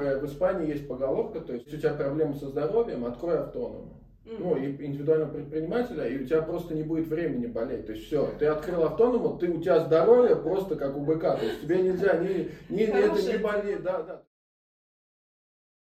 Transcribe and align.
первое, 0.00 0.18
в 0.18 0.26
Испании 0.26 0.70
есть 0.70 0.88
поголовка, 0.88 1.40
то 1.40 1.52
есть 1.52 1.66
если 1.66 1.78
у 1.78 1.80
тебя 1.80 1.94
проблемы 1.94 2.34
со 2.34 2.48
здоровьем, 2.48 3.04
открой 3.04 3.38
автоному. 3.38 3.96
Ну, 4.22 4.56
и 4.56 4.68
индивидуального 4.84 5.32
предпринимателя, 5.32 6.06
и 6.06 6.22
у 6.22 6.26
тебя 6.26 6.42
просто 6.42 6.74
не 6.74 6.84
будет 6.84 7.08
времени 7.08 7.46
болеть. 7.46 7.86
То 7.86 7.92
есть 7.92 8.06
все, 8.06 8.32
ты 8.38 8.46
открыл 8.46 8.84
автоному, 8.84 9.38
ты, 9.38 9.50
у 9.50 9.60
тебя 9.60 9.80
здоровье 9.80 10.36
просто 10.36 10.76
как 10.76 10.96
у 10.96 11.00
быка. 11.00 11.36
То 11.36 11.44
есть 11.44 11.62
тебе 11.62 11.82
нельзя 11.82 12.16
ни, 12.18 12.50
ни 12.68 12.82
это 12.82 13.32
не 13.32 13.38
болеть. 13.38 13.82
Да, 13.82 14.02
да. 14.02 14.22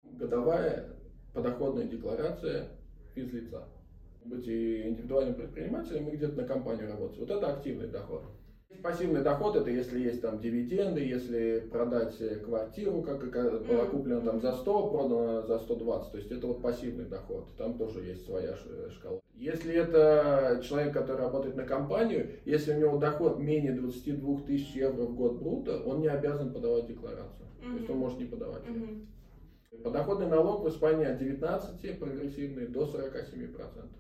Годовая 0.05 0.96
подоходная 1.34 1.84
декларация 1.84 2.69
физлица. 3.14 3.69
Быть 4.25 4.46
и 4.46 4.89
индивидуальным 4.89 5.34
предпринимателем, 5.34 6.09
и 6.09 6.16
где-то 6.16 6.41
на 6.41 6.46
компанию 6.46 6.89
работать. 6.89 7.19
Вот 7.19 7.30
это 7.30 7.53
активный 7.53 7.89
доход. 7.89 8.23
Пассивный 8.82 9.22
доход 9.22 9.56
это 9.56 9.70
если 9.70 10.00
есть 10.00 10.20
там 10.22 10.40
дивиденды, 10.40 11.00
если 11.00 11.60
продать 11.70 12.16
квартиру, 12.42 13.02
как 13.02 13.20
была 13.66 13.86
куплена 13.86 14.20
там 14.20 14.40
за 14.40 14.52
100, 14.52 14.86
продана 14.88 15.42
за 15.42 15.58
120. 15.58 16.12
То 16.12 16.18
есть 16.18 16.32
это 16.32 16.46
вот 16.48 16.62
пассивный 16.62 17.04
доход. 17.04 17.46
Там 17.56 17.78
тоже 17.78 18.00
есть 18.00 18.24
своя 18.26 18.56
шкала. 18.90 19.20
Если 19.34 19.74
это 19.74 20.60
человек, 20.62 20.92
который 20.92 21.23
работает 21.23 21.56
на 21.56 21.64
компанию, 21.64 22.28
если 22.45 22.74
у 22.74 22.78
него 22.78 22.98
доход 22.98 23.38
менее 23.38 23.73
22 23.73 24.40
тысяч 24.46 24.74
евро 24.74 25.02
в 25.02 25.16
год 25.16 25.40
брута, 25.40 25.82
он 25.84 26.01
не 26.01 26.09
обязан 26.09 26.52
подавать 26.52 26.87
декларацию. 26.87 27.46
Mm-hmm. 27.60 27.73
То 27.73 27.78
есть 27.78 27.90
он 27.90 27.96
может 27.98 28.18
не 28.18 28.26
подавать. 28.26 28.62
Mm-hmm. 28.62 29.82
Подоходный 29.82 30.28
налог 30.28 30.64
в 30.64 30.68
Испании 30.68 31.06
от 31.06 31.18
19 31.18 31.98
прогрессивный 31.98 32.66
до 32.66 32.87
47 32.87 33.52
процентов. 33.52 33.98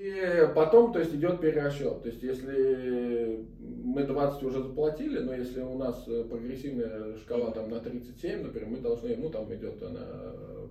И 0.00 0.48
потом, 0.54 0.94
то 0.94 0.98
есть, 0.98 1.14
идет 1.14 1.42
перерасчет. 1.42 2.02
То 2.02 2.08
есть, 2.08 2.22
если 2.22 3.46
мы 3.58 4.04
20 4.04 4.42
уже 4.44 4.62
заплатили, 4.62 5.18
но 5.18 5.34
если 5.34 5.60
у 5.60 5.76
нас 5.76 6.04
прогрессивная 6.04 7.18
шкала 7.18 7.50
там 7.50 7.68
на 7.68 7.80
37, 7.80 8.44
например, 8.44 8.70
мы 8.70 8.78
должны, 8.78 9.14
ну 9.16 9.28
там 9.28 9.52
идет 9.54 9.82
она 9.82 10.06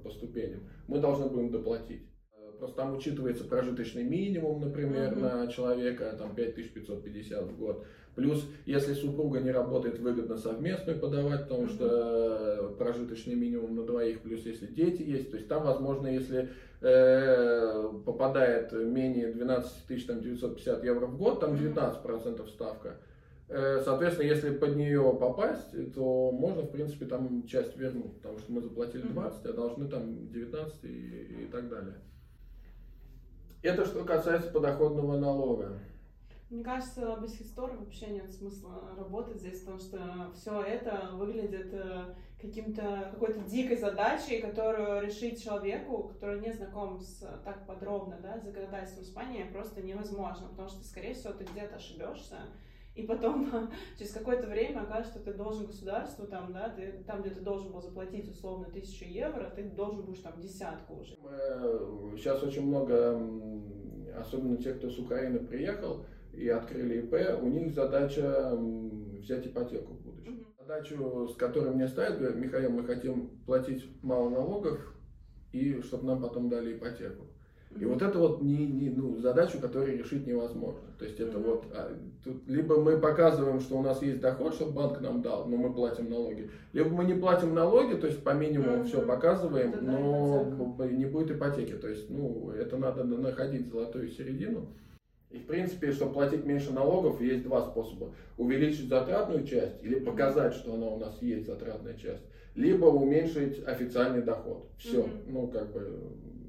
по 0.04 0.10
ступеням, 0.10 0.62
мы 0.88 0.98
должны 0.98 1.28
будем 1.28 1.52
доплатить. 1.52 2.10
Просто 2.60 2.76
там 2.76 2.96
учитывается 2.96 3.46
прожиточный 3.46 4.04
минимум, 4.04 4.60
например, 4.60 5.14
mm-hmm. 5.14 5.46
на 5.46 5.48
человека, 5.48 6.14
там 6.18 6.36
5550 6.36 7.44
в 7.44 7.58
год. 7.58 7.86
Плюс, 8.16 8.46
если 8.66 8.94
супруга 8.94 9.40
не 9.40 9.52
работает, 9.52 10.00
выгодно 10.00 10.38
совместную 10.38 11.00
подавать, 11.00 11.44
потому 11.44 11.64
mm-hmm. 11.64 11.74
что 11.74 12.76
прожиточный 12.78 13.36
минимум 13.36 13.78
на 13.78 13.86
двоих, 13.86 14.20
плюс 14.20 14.46
если 14.46 14.68
дети 14.68 15.02
есть. 15.04 15.32
То 15.32 15.38
есть 15.38 15.48
там, 15.48 15.64
возможно, 15.64 16.08
если 16.08 16.50
э, 16.82 17.92
попадает 18.06 18.74
менее 18.74 19.32
12 19.32 19.86
тысяч, 19.88 20.06
там, 20.06 20.22
950 20.22 20.84
евро 20.84 21.06
в 21.06 21.18
год, 21.18 21.40
там 21.40 21.54
19% 21.54 22.48
ставка. 22.50 22.98
Э, 23.48 23.80
соответственно, 23.84 24.28
если 24.28 24.52
под 24.52 24.76
нее 24.76 25.18
попасть, 25.20 25.94
то 25.96 26.32
можно, 26.32 26.64
в 26.64 26.72
принципе, 26.72 27.06
там 27.06 27.48
часть 27.48 27.78
вернуть, 27.78 28.18
потому 28.18 28.38
что 28.40 28.52
мы 28.52 28.62
заплатили 28.62 29.02
20, 29.04 29.46
а 29.46 29.54
должны 29.54 29.88
там 29.88 30.30
19 30.30 30.84
и, 30.84 30.88
и 30.88 31.48
так 31.52 31.70
далее. 31.70 31.96
Это 33.62 33.86
что 33.86 34.04
касается 34.06 34.52
подоходного 34.52 35.18
налога. 35.18 35.80
Мне 36.50 36.64
кажется, 36.64 37.16
без 37.22 37.38
хистора 37.38 37.74
вообще 37.74 38.08
нет 38.08 38.32
смысла 38.32 38.96
работать 38.98 39.38
здесь, 39.40 39.60
потому 39.60 39.80
что 39.80 40.32
все 40.34 40.62
это 40.64 41.12
выглядит 41.14 41.72
э, 41.74 42.16
каким-то 42.42 43.10
какой-то 43.12 43.42
дикой 43.42 43.78
задачей, 43.78 44.42
которую 44.42 45.06
решить 45.06 45.44
человеку, 45.44 46.10
который 46.14 46.40
не 46.40 46.52
знаком 46.52 47.00
с 47.02 47.20
так 47.46 47.68
подробно, 47.68 48.18
да, 48.24 48.40
законодательством 48.40 49.04
Испании, 49.04 49.44
просто 49.44 49.84
невозможно, 49.84 50.48
потому 50.48 50.70
что, 50.70 50.84
скорее 50.84 51.14
всего, 51.14 51.34
ты 51.34 51.44
где-то 51.44 51.76
ошибешься, 51.76 52.38
и 52.96 53.04
потом 53.04 53.50
через 53.98 54.12
какое-то 54.12 54.48
время 54.48 54.82
окажется, 54.82 55.20
что 55.20 55.32
ты 55.32 55.38
должен 55.38 55.68
государству, 55.68 56.28
там, 56.28 56.54
да, 56.54 56.70
ты, 56.70 57.04
там, 57.06 57.22
где 57.22 57.32
ты 57.32 57.42
должен 57.42 57.72
был 57.72 57.82
заплатить 57.82 58.30
условно 58.30 58.70
тысячу 58.72 59.06
евро, 59.06 59.52
ты 59.56 59.64
должен 59.64 60.06
будешь 60.06 60.22
там 60.22 60.40
десятку 60.40 60.96
уже. 60.96 61.16
Сейчас 62.18 62.44
очень 62.44 62.66
много, 62.66 63.22
особенно 64.18 64.58
те, 64.58 64.74
кто 64.74 64.90
с 64.90 65.00
Украины 65.00 65.40
приехал, 65.40 66.06
и 66.34 66.48
открыли 66.48 67.02
ИП, 67.02 67.42
у 67.42 67.48
них 67.48 67.74
задача 67.74 68.56
взять 68.56 69.48
ипотеку 69.48 69.94
в 69.94 70.02
будущем. 70.02 70.34
Угу. 70.34 70.46
Задачу, 70.60 71.28
с 71.30 71.36
которой 71.36 71.74
мне 71.74 71.88
ставят, 71.88 72.36
Михаил, 72.36 72.72
мы 72.72 72.86
хотим 72.86 73.42
платить 73.46 73.86
мало 74.04 74.30
налогов, 74.30 74.80
и 75.52 75.82
чтобы 75.82 76.06
нам 76.06 76.22
потом 76.22 76.50
дали 76.50 76.78
ипотеку. 76.78 77.26
И 77.78 77.86
вот 77.86 78.02
это 78.02 78.18
вот 78.18 78.42
не, 78.42 78.66
не, 78.66 78.90
ну, 78.90 79.20
задачу, 79.20 79.60
которую 79.60 79.98
решить 79.98 80.26
невозможно. 80.26 80.82
То 80.98 81.06
есть 81.06 81.20
это 81.20 81.38
вот, 81.38 81.66
а, 81.72 81.96
тут 82.24 82.48
либо 82.48 82.82
мы 82.82 82.98
показываем, 82.98 83.60
что 83.60 83.78
у 83.78 83.84
нас 83.84 84.02
есть 84.02 84.20
доход, 84.20 84.56
чтобы 84.56 84.72
банк 84.72 85.00
нам 85.02 85.22
дал, 85.22 85.46
но 85.46 85.56
мы 85.56 85.72
платим 85.72 86.10
налоги, 86.10 86.50
либо 86.74 86.90
мы 86.90 87.06
не 87.06 87.14
платим 87.14 87.54
налоги, 87.54 87.94
то 87.94 88.08
есть 88.08 88.24
по 88.24 88.34
минимуму 88.34 88.84
все 88.86 89.02
показываем, 89.06 89.76
но 89.82 90.76
не 90.90 91.06
будет 91.06 91.32
ипотеки. 91.32 91.74
То 91.74 91.88
есть, 91.88 92.10
ну, 92.10 92.50
это 92.50 92.76
надо 92.78 93.04
находить 93.04 93.70
золотую 93.70 94.10
середину. 94.10 94.68
И 95.30 95.38
в 95.38 95.46
принципе, 95.46 95.92
чтобы 95.92 96.14
платить 96.14 96.46
меньше 96.46 96.74
налогов, 96.74 97.22
есть 97.22 97.44
два 97.44 97.62
способа. 97.62 98.12
Увеличить 98.38 98.90
затратную 98.90 99.46
часть 99.46 99.84
или 99.84 100.00
показать, 100.00 100.56
что 100.56 100.74
она 100.74 100.88
у 100.88 100.98
нас 100.98 101.22
есть, 101.22 101.46
затратная 101.46 101.94
часть. 101.94 102.24
Либо 102.56 102.88
уменьшить 102.88 103.64
официальный 103.66 104.24
доход. 104.24 104.68
Все. 104.80 105.04
Mm-hmm. 105.04 105.24
Ну, 105.28 105.48
как 105.48 105.72
бы, 105.72 106.00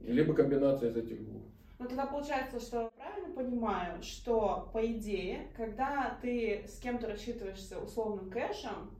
либо 0.05 0.35
комбинация 0.35 0.91
из 0.91 0.97
этих 0.97 1.25
двух. 1.25 1.43
Ну, 1.79 1.87
тогда 1.87 2.07
получается, 2.07 2.61
что 2.61 2.93
правильно 2.97 3.35
понимаю, 3.35 4.03
что 4.03 4.69
по 4.73 4.87
идее, 4.87 5.49
когда 5.57 6.19
ты 6.21 6.65
с 6.67 6.79
кем-то 6.79 7.09
рассчитываешься 7.09 7.79
условным 7.79 8.31
кэшем, 8.31 8.91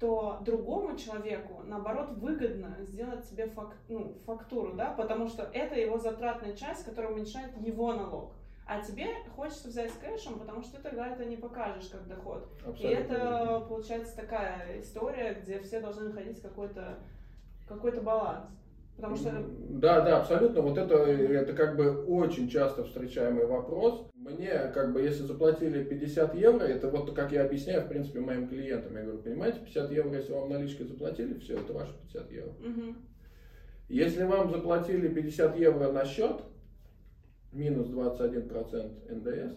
то 0.00 0.40
другому 0.44 0.96
человеку, 0.96 1.62
наоборот, 1.64 2.10
выгодно 2.16 2.76
сделать 2.80 3.24
себе 3.24 3.46
фак, 3.48 3.76
ну, 3.88 4.16
фактуру, 4.26 4.72
да, 4.72 4.92
потому 4.92 5.28
что 5.28 5.42
это 5.52 5.78
его 5.78 5.98
затратная 5.98 6.56
часть, 6.56 6.84
которая 6.84 7.12
уменьшает 7.12 7.56
его 7.58 7.92
налог. 7.92 8.32
А 8.66 8.80
тебе 8.80 9.08
хочется 9.36 9.68
взять 9.68 9.92
с 9.92 9.96
кэшем, 9.98 10.38
потому 10.38 10.62
что 10.62 10.76
ты 10.76 10.82
тогда 10.82 11.08
это 11.08 11.24
не 11.24 11.36
покажешь 11.36 11.88
как 11.88 12.08
доход. 12.08 12.48
Абсолютно. 12.66 12.86
И 12.86 12.90
это 12.90 13.66
получается 13.68 14.16
такая 14.16 14.80
история, 14.80 15.34
где 15.34 15.60
все 15.60 15.80
должны 15.80 16.08
находить 16.08 16.40
какой-то 16.40 16.98
какой-то 17.68 18.00
баланс. 18.00 18.46
Потому 19.02 19.16
что... 19.16 19.44
Да, 19.68 20.00
да, 20.02 20.20
абсолютно. 20.20 20.60
Вот 20.60 20.78
это, 20.78 20.94
это 20.94 21.54
как 21.54 21.76
бы 21.76 22.04
очень 22.04 22.48
часто 22.48 22.84
встречаемый 22.84 23.46
вопрос. 23.46 24.08
Мне, 24.14 24.70
как 24.72 24.92
бы, 24.92 25.02
если 25.02 25.24
заплатили 25.24 25.82
50 25.82 26.36
евро, 26.36 26.62
это 26.62 26.88
вот 26.88 27.12
как 27.12 27.32
я 27.32 27.44
объясняю, 27.44 27.82
в 27.82 27.88
принципе, 27.88 28.20
моим 28.20 28.46
клиентам. 28.46 28.94
Я 28.94 29.02
говорю, 29.02 29.18
понимаете, 29.18 29.58
50 29.58 29.90
евро, 29.90 30.16
если 30.16 30.32
вам 30.32 30.50
наличкой 30.50 30.86
заплатили, 30.86 31.36
все, 31.40 31.54
это 31.58 31.72
ваши 31.72 31.92
50 32.12 32.30
евро. 32.30 32.50
Угу. 32.50 32.94
Если 33.88 34.22
вам 34.22 34.52
заплатили 34.52 35.08
50 35.08 35.58
евро 35.58 35.90
на 35.90 36.04
счет, 36.04 36.36
минус 37.50 37.88
21% 37.88 39.14
НДС 39.16 39.56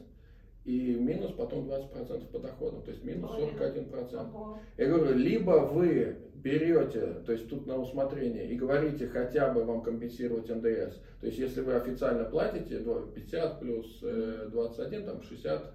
и 0.63 0.95
минус 0.95 1.33
потом 1.33 1.69
20% 1.69 2.31
по 2.31 2.39
доходам, 2.39 2.81
то 2.81 2.89
есть 2.89 3.03
минус 3.03 3.29
41%. 3.29 4.57
Я 4.77 4.85
говорю, 4.87 5.15
либо 5.15 5.51
вы 5.51 6.17
берете, 6.45 7.23
то 7.25 7.31
есть 7.31 7.49
тут 7.49 7.65
на 7.65 7.75
усмотрение, 7.75 8.47
и 8.47 8.55
говорите, 8.55 9.07
хотя 9.07 9.51
бы 9.51 9.63
вам 9.63 9.81
компенсировать 9.81 10.47
НДС. 10.47 10.95
То 11.19 11.25
есть 11.25 11.39
если 11.39 11.61
вы 11.61 11.73
официально 11.73 12.23
платите 12.23 12.79
50 12.79 13.59
плюс 13.59 13.99
21, 13.99 15.01
э, 15.01 15.05
там 15.05 15.23
60, 15.23 15.73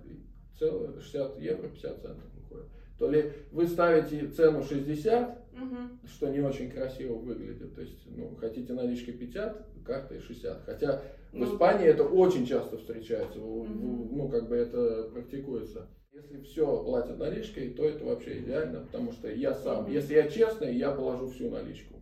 60 1.01 1.41
евро 1.41 1.69
50 1.69 2.01
центов 2.01 2.25
выходит. 2.35 2.69
То 3.01 3.11
ли 3.11 3.33
вы 3.51 3.67
ставите 3.67 4.29
цену 4.29 4.63
60, 4.63 5.45
угу. 5.55 5.77
что 6.07 6.29
не 6.29 6.41
очень 6.41 6.71
красиво 6.71 7.15
выглядит. 7.15 7.75
То 7.75 7.81
есть, 7.81 8.07
ну, 8.07 8.37
хотите 8.37 8.73
наличкой 8.73 9.15
50, 9.15 9.67
картой 9.85 10.21
60. 10.21 10.63
Хотя 10.67 11.03
в 11.33 11.37
ну 11.37 11.47
Испании 11.47 11.87
это 11.89 12.05
очень 12.05 12.47
часто 12.47 12.79
встречается, 12.79 13.41
угу. 13.41 13.67
ну 14.13 14.29
как 14.29 14.49
бы 14.49 14.55
это 14.55 15.11
практикуется. 15.13 15.89
Если 16.13 16.41
все 16.43 16.83
платят 16.83 17.19
наличкой, 17.19 17.71
то 17.71 17.85
это 17.85 18.05
вообще 18.05 18.41
идеально, 18.41 18.81
потому 18.81 19.13
что 19.13 19.31
я 19.31 19.55
сам, 19.55 19.89
если 19.89 20.15
я 20.15 20.29
честный, 20.29 20.75
я 20.75 20.91
положу 20.91 21.29
всю 21.29 21.49
наличку 21.51 21.95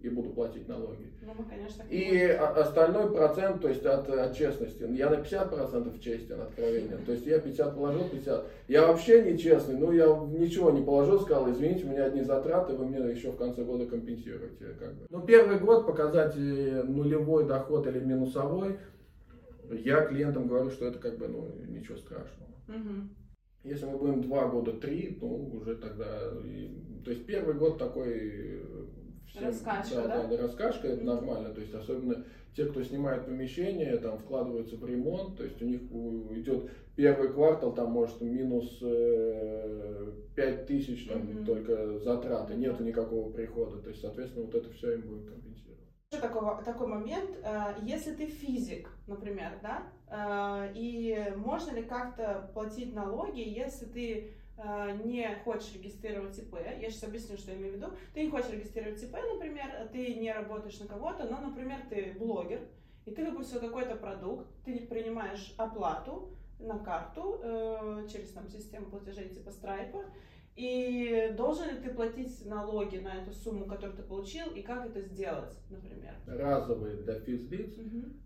и 0.00 0.10
буду 0.10 0.34
платить 0.34 0.68
налоги. 0.68 1.10
Ну, 1.22 1.32
мы, 1.32 1.44
конечно, 1.46 1.82
и 1.88 2.26
остальной 2.26 3.10
процент, 3.10 3.62
то 3.62 3.68
есть 3.70 3.86
от, 3.86 4.06
от 4.10 4.36
честности, 4.36 4.82
я 4.92 5.08
на 5.08 5.14
50% 5.14 5.98
честен, 5.98 6.42
откровенен, 6.42 7.06
то 7.06 7.12
есть 7.12 7.24
я 7.24 7.40
50 7.40 7.74
положил, 7.74 8.06
50. 8.10 8.46
Я 8.68 8.86
вообще 8.86 9.22
не 9.22 9.38
честный, 9.38 9.78
ну 9.78 9.92
я 9.92 10.08
ничего 10.08 10.70
не 10.70 10.84
положил, 10.84 11.20
сказал, 11.20 11.50
извините, 11.50 11.86
у 11.86 11.88
меня 11.88 12.04
одни 12.04 12.20
затраты, 12.20 12.74
вы 12.74 12.84
мне 12.84 12.98
еще 13.10 13.32
в 13.32 13.38
конце 13.38 13.64
года 13.64 13.86
компенсируете. 13.86 14.76
Как 14.78 14.92
бы. 14.94 15.06
Ну 15.08 15.22
первый 15.22 15.58
год 15.58 15.86
показать 15.86 16.36
э, 16.36 16.82
нулевой 16.82 17.46
доход 17.46 17.86
или 17.86 18.00
минусовой, 18.00 18.76
я 19.70 20.02
клиентам 20.02 20.48
говорю, 20.48 20.70
что 20.70 20.84
это 20.84 20.98
как 20.98 21.16
бы 21.16 21.28
ну, 21.28 21.48
ничего 21.66 21.96
страшного. 21.96 22.50
Угу. 22.68 23.23
Если 23.64 23.86
мы 23.86 23.96
будем 23.96 24.20
два 24.22 24.46
года, 24.48 24.72
три, 24.72 25.16
ну 25.20 25.50
уже 25.54 25.76
тогда, 25.76 26.20
и, 26.44 26.68
то 27.02 27.10
есть 27.10 27.24
первый 27.24 27.54
год 27.54 27.78
такой 27.78 28.62
7, 29.32 29.46
Раскачка, 29.46 30.02
да, 30.02 30.22
да? 30.22 30.26
да, 30.28 30.36
раскачка, 30.42 30.88
это 30.88 30.98
Мгм. 30.98 31.06
нормально. 31.06 31.48
То 31.54 31.60
есть 31.62 31.74
особенно 31.74 32.24
те, 32.54 32.66
кто 32.66 32.82
снимает 32.84 33.24
помещение, 33.24 33.96
там 33.96 34.18
вкладываются 34.18 34.76
в 34.76 34.84
ремонт, 34.86 35.36
то 35.38 35.44
есть 35.44 35.60
у 35.62 35.64
них 35.64 35.80
идет 36.38 36.70
первый 36.94 37.32
квартал, 37.32 37.74
там 37.74 37.90
может 37.90 38.20
минус 38.20 38.78
э, 38.82 40.12
5 40.36 40.66
тысяч 40.66 41.08
там 41.08 41.22
Мгм. 41.22 41.44
только 41.46 41.98
затраты, 42.00 42.54
нету 42.54 42.84
никакого 42.84 43.32
прихода. 43.32 43.78
То 43.78 43.88
есть, 43.88 44.02
соответственно, 44.02 44.44
вот 44.44 44.54
это 44.54 44.70
все 44.70 44.92
им 44.92 45.02
будет 45.02 45.26
компенсировать. 45.26 45.80
Еще 46.12 46.20
такого, 46.20 46.62
такой 46.62 46.86
момент, 46.86 47.30
э, 47.42 47.74
если 47.82 48.14
ты 48.14 48.26
физик, 48.26 48.88
например, 49.08 49.58
да, 49.62 49.82
э, 50.03 50.03
и 50.74 51.32
можно 51.36 51.72
ли 51.72 51.82
как-то 51.82 52.50
платить 52.54 52.94
налоги, 52.94 53.40
если 53.40 53.86
ты 53.86 54.34
э, 54.56 54.98
не 55.04 55.28
хочешь 55.44 55.74
регистрировать 55.74 56.38
ИП, 56.38 56.54
я 56.80 56.90
сейчас 56.90 57.04
объясню, 57.04 57.36
что 57.36 57.50
я 57.50 57.56
имею 57.56 57.74
в 57.74 57.76
виду, 57.76 57.86
ты 58.12 58.24
не 58.24 58.30
хочешь 58.30 58.50
регистрировать 58.50 59.02
ИП, 59.02 59.12
например, 59.12 59.88
ты 59.92 60.14
не 60.14 60.32
работаешь 60.32 60.78
на 60.78 60.86
кого-то, 60.86 61.24
но, 61.24 61.40
например, 61.40 61.80
ты 61.88 62.14
блогер, 62.18 62.60
и 63.04 63.10
ты 63.10 63.24
выпустил 63.24 63.60
какой-то 63.60 63.96
продукт, 63.96 64.46
ты 64.64 64.78
принимаешь 64.86 65.54
оплату 65.56 66.30
на 66.58 66.78
карту 66.78 67.40
э, 67.42 68.06
через 68.10 68.30
там, 68.30 68.48
систему 68.48 68.86
платежей 68.86 69.28
типа 69.28 69.48
Stripe, 69.50 70.04
и 70.56 71.34
должен 71.36 71.68
ли 71.68 71.80
ты 71.80 71.90
платить 71.90 72.46
налоги 72.46 72.98
на 72.98 73.22
эту 73.22 73.32
сумму, 73.32 73.66
которую 73.66 73.96
ты 73.96 74.04
получил, 74.04 74.52
и 74.52 74.62
как 74.62 74.86
это 74.86 75.00
сделать, 75.00 75.58
например? 75.68 76.14
Разовые 76.26 76.96
для 76.98 77.18
физлиц, 77.20 77.74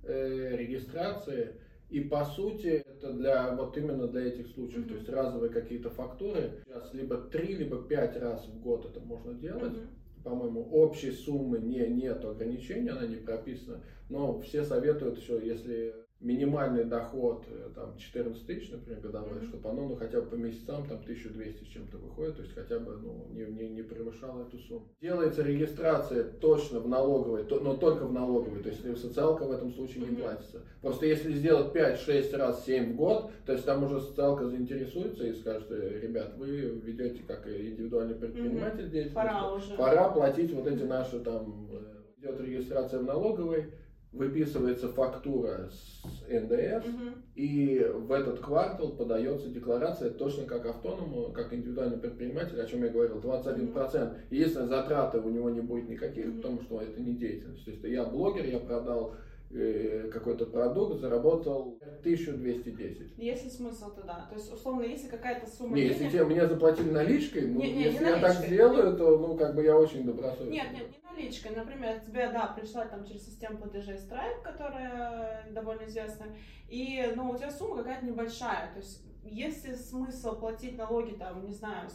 э, 0.04 0.56
регистрации. 0.56 1.54
И 1.90 2.00
по 2.00 2.24
сути 2.24 2.84
это 2.86 3.12
для 3.12 3.54
вот 3.54 3.76
именно 3.78 4.06
для 4.08 4.26
этих 4.26 4.48
случаев, 4.48 4.80
Мгм. 4.80 4.88
то 4.88 4.94
есть 4.96 5.08
разовые 5.08 5.50
какие-то 5.50 5.90
фактуры. 5.90 6.62
Сейчас 6.66 6.92
либо 6.92 7.16
три, 7.16 7.54
либо 7.54 7.82
пять 7.82 8.16
раз 8.18 8.46
в 8.46 8.60
год 8.60 8.84
это 8.84 9.00
можно 9.00 9.32
делать. 9.34 9.72
Мгм. 9.72 9.88
По-моему, 10.24 10.68
общей 10.70 11.12
суммы 11.12 11.58
не, 11.58 11.86
нет 11.88 12.24
ограничения, 12.24 12.90
она 12.90 13.06
не 13.06 13.16
прописана. 13.16 13.82
Но 14.10 14.40
все 14.40 14.64
советуют 14.64 15.18
еще, 15.18 15.40
если 15.44 15.94
минимальный 16.20 16.84
доход 16.84 17.44
э, 17.48 17.70
там 17.74 17.96
14 17.96 18.44
тысяч, 18.44 18.70
например, 18.70 19.00
годовой, 19.00 19.38
Мгм. 19.38 19.46
чтобы 19.48 19.68
оно 19.68 19.88
ну, 19.88 19.94
хотя 19.94 20.20
бы 20.20 20.26
по 20.26 20.34
месяцам 20.34 20.84
там 20.88 20.98
1200 20.98 21.62
с 21.64 21.66
чем-то 21.68 21.96
выходит, 21.98 22.36
то 22.36 22.42
есть 22.42 22.54
хотя 22.54 22.78
бы 22.80 22.96
ну, 23.00 23.26
не, 23.30 23.44
не, 23.44 23.68
не 23.68 23.82
превышало 23.82 24.42
эту 24.42 24.58
сумму. 24.58 24.88
Делается 25.00 25.42
регистрация 25.42 26.24
точно 26.24 26.80
в 26.80 26.88
налоговой, 26.88 27.44
то- 27.44 27.60
но 27.60 27.76
только 27.76 28.04
в 28.04 28.12
налоговой, 28.12 28.62
то 28.62 28.68
есть 28.68 28.82
социалка 29.00 29.44
в 29.44 29.52
этом 29.52 29.72
случае 29.72 30.00
не 30.04 30.10
Мгм. 30.10 30.16
платится. 30.22 30.62
Просто 30.82 31.06
если 31.06 31.32
сделать 31.32 31.72
5-6 31.72 32.32
раз 32.34 32.64
7 32.64 32.94
в 32.94 32.96
год, 32.96 33.30
то 33.46 33.52
есть 33.52 33.64
там 33.64 33.84
уже 33.84 34.00
социалка 34.00 34.46
заинтересуется 34.48 35.24
и 35.24 35.32
скажет, 35.34 35.70
«Э, 35.70 36.00
ребят, 36.02 36.34
вы 36.36 36.48
ведете 36.82 37.22
как 37.28 37.46
индивидуальный 37.46 38.16
предприниматель 38.16 38.90
деятельность, 38.90 39.14
Пора 39.14 39.52
уже. 39.52 39.76
пора 39.76 40.08
платить 40.10 40.52
вот 40.52 40.66
эти 40.66 40.82
наши 40.82 41.20
там, 41.20 41.68
э, 41.72 42.20
идет 42.20 42.40
регистрация 42.40 42.98
в 42.98 43.04
налоговой, 43.04 43.66
выписывается 44.12 44.88
фактура 44.88 45.68
с 45.70 46.02
НДС, 46.30 46.86
Мгм. 46.86 47.14
и 47.34 47.86
в 47.94 48.10
этот 48.12 48.40
квартал 48.40 48.90
подается 48.92 49.48
декларация 49.48 50.10
точно 50.10 50.44
как 50.44 50.64
автоному, 50.66 51.32
как 51.32 51.52
индивидуальный 51.52 51.98
предприниматель, 51.98 52.60
о 52.60 52.66
чем 52.66 52.84
я 52.84 52.90
говорил, 52.90 53.18
21%. 53.20 54.16
И 54.30 54.36
если 54.36 54.64
затраты 54.64 55.20
у 55.20 55.28
него 55.28 55.50
не 55.50 55.60
будет 55.60 55.88
никаких, 55.88 56.26
Мгм. 56.26 56.36
потому 56.36 56.62
что 56.62 56.80
это 56.80 57.00
не 57.00 57.14
деятельность. 57.14 57.64
То 57.64 57.70
есть 57.70 57.84
я 57.84 58.04
блогер, 58.04 58.44
я 58.46 58.58
продал 58.58 59.14
какой-то 59.50 60.46
продукт, 60.46 61.00
заработал 61.00 61.78
1210. 62.00 63.16
Есть 63.16 63.44
ли 63.44 63.50
смысл 63.50 63.94
тогда? 63.94 64.26
То 64.28 64.34
есть, 64.34 64.52
условно, 64.52 64.82
если 64.82 65.08
какая-то 65.08 65.46
сумма 65.50 65.76
Не, 65.76 65.84
если 65.84 66.00
денег- 66.00 66.12
тебе 66.12 66.24
мне 66.24 66.46
заплатили 66.46 66.90
наличкой, 66.90 67.46
ну, 67.48 67.58
Не, 67.60 67.68
не, 67.72 67.74
не 67.78 67.82
если 67.84 68.04
я 68.04 68.12
так 68.12 68.22
наличкой. 68.22 68.46
сделаю, 68.46 68.96
то, 68.96 69.18
ну, 69.18 69.36
как 69.36 69.54
бы 69.54 69.64
я 69.64 69.76
очень 69.76 70.04
добросовестный. 70.04 70.50
Нет, 70.52 70.66
нет, 70.72 70.88
не 70.90 71.10
наличкой. 71.10 71.56
Например, 71.56 71.98
тебе, 72.00 72.28
да, 72.30 72.54
пришла 72.58 72.84
там 72.86 73.04
через 73.06 73.24
систему 73.24 73.58
платежей 73.58 73.96
Stripe, 73.96 74.42
которая 74.42 75.50
довольно 75.52 75.86
известная, 75.86 76.36
и, 76.68 77.12
ну, 77.16 77.30
у 77.30 77.36
тебя 77.36 77.50
сумма 77.50 77.78
какая-то 77.78 78.04
небольшая. 78.06 78.72
То 78.72 78.78
есть, 78.80 79.02
есть 79.24 79.66
ли 79.66 79.74
смысл 79.74 80.38
платить 80.38 80.76
налоги, 80.76 81.12
там, 81.12 81.46
не 81.46 81.52
знаю, 81.52 81.88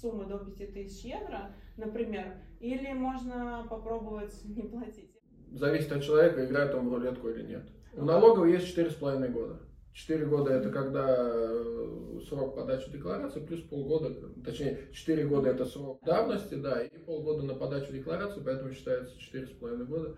суммы 0.00 0.24
до 0.24 0.38
5000 0.38 1.04
евро, 1.04 1.54
например, 1.76 2.36
или 2.60 2.92
можно 2.92 3.66
попробовать 3.68 4.34
не 4.44 4.62
платить? 4.62 5.10
Зависит 5.52 5.92
от 5.92 6.02
человека, 6.02 6.44
играет 6.44 6.74
он 6.74 6.88
в 6.88 6.92
рулетку 6.94 7.28
или 7.28 7.42
нет. 7.42 7.62
У 7.94 8.04
налоговой 8.04 8.52
есть 8.52 8.66
четыре 8.66 8.90
с 8.90 8.94
половиной 8.94 9.28
года. 9.28 9.60
Четыре 9.92 10.26
года 10.26 10.52
это 10.52 10.70
когда 10.70 11.06
э, 11.08 12.18
срок 12.28 12.56
подачи 12.56 12.90
декларации, 12.90 13.38
плюс 13.38 13.60
полгода, 13.62 14.12
точнее, 14.44 14.88
четыре 14.92 15.24
года 15.24 15.50
это 15.50 15.64
срок 15.64 16.02
давности, 16.04 16.54
да, 16.54 16.82
и 16.82 16.98
полгода 16.98 17.44
на 17.44 17.54
подачу 17.54 17.92
декларации, 17.92 18.42
поэтому 18.44 18.72
считается 18.72 19.16
четыре 19.20 19.46
с 19.46 19.50
половиной 19.50 19.84
года. 19.86 20.16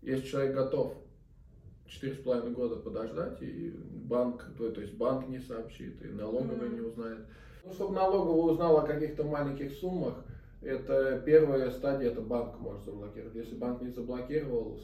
Если 0.00 0.26
человек 0.26 0.56
готов 0.56 0.94
четыре 1.86 2.14
с 2.14 2.18
половиной 2.18 2.50
года 2.50 2.76
подождать, 2.76 3.40
и 3.42 3.70
банк, 3.70 4.44
то, 4.58 4.70
то 4.70 4.80
есть 4.80 4.94
банк 4.94 5.28
не 5.28 5.38
сообщит, 5.38 6.02
и 6.02 6.08
налоговая 6.08 6.66
Мгм. 6.68 6.74
не 6.74 6.80
узнает. 6.80 7.20
Ну, 7.64 7.72
чтобы 7.72 7.94
налоговая 7.94 8.52
узнала 8.52 8.82
о 8.82 8.86
каких-то 8.86 9.22
маленьких 9.22 9.72
суммах, 9.74 10.24
это 10.62 11.20
первая 11.24 11.70
стадия, 11.70 12.10
это 12.10 12.20
банк 12.20 12.58
может 12.60 12.84
заблокировать. 12.84 13.34
Если 13.34 13.54
банк 13.56 13.82
не 13.82 13.90
заблокировал, 13.90 14.78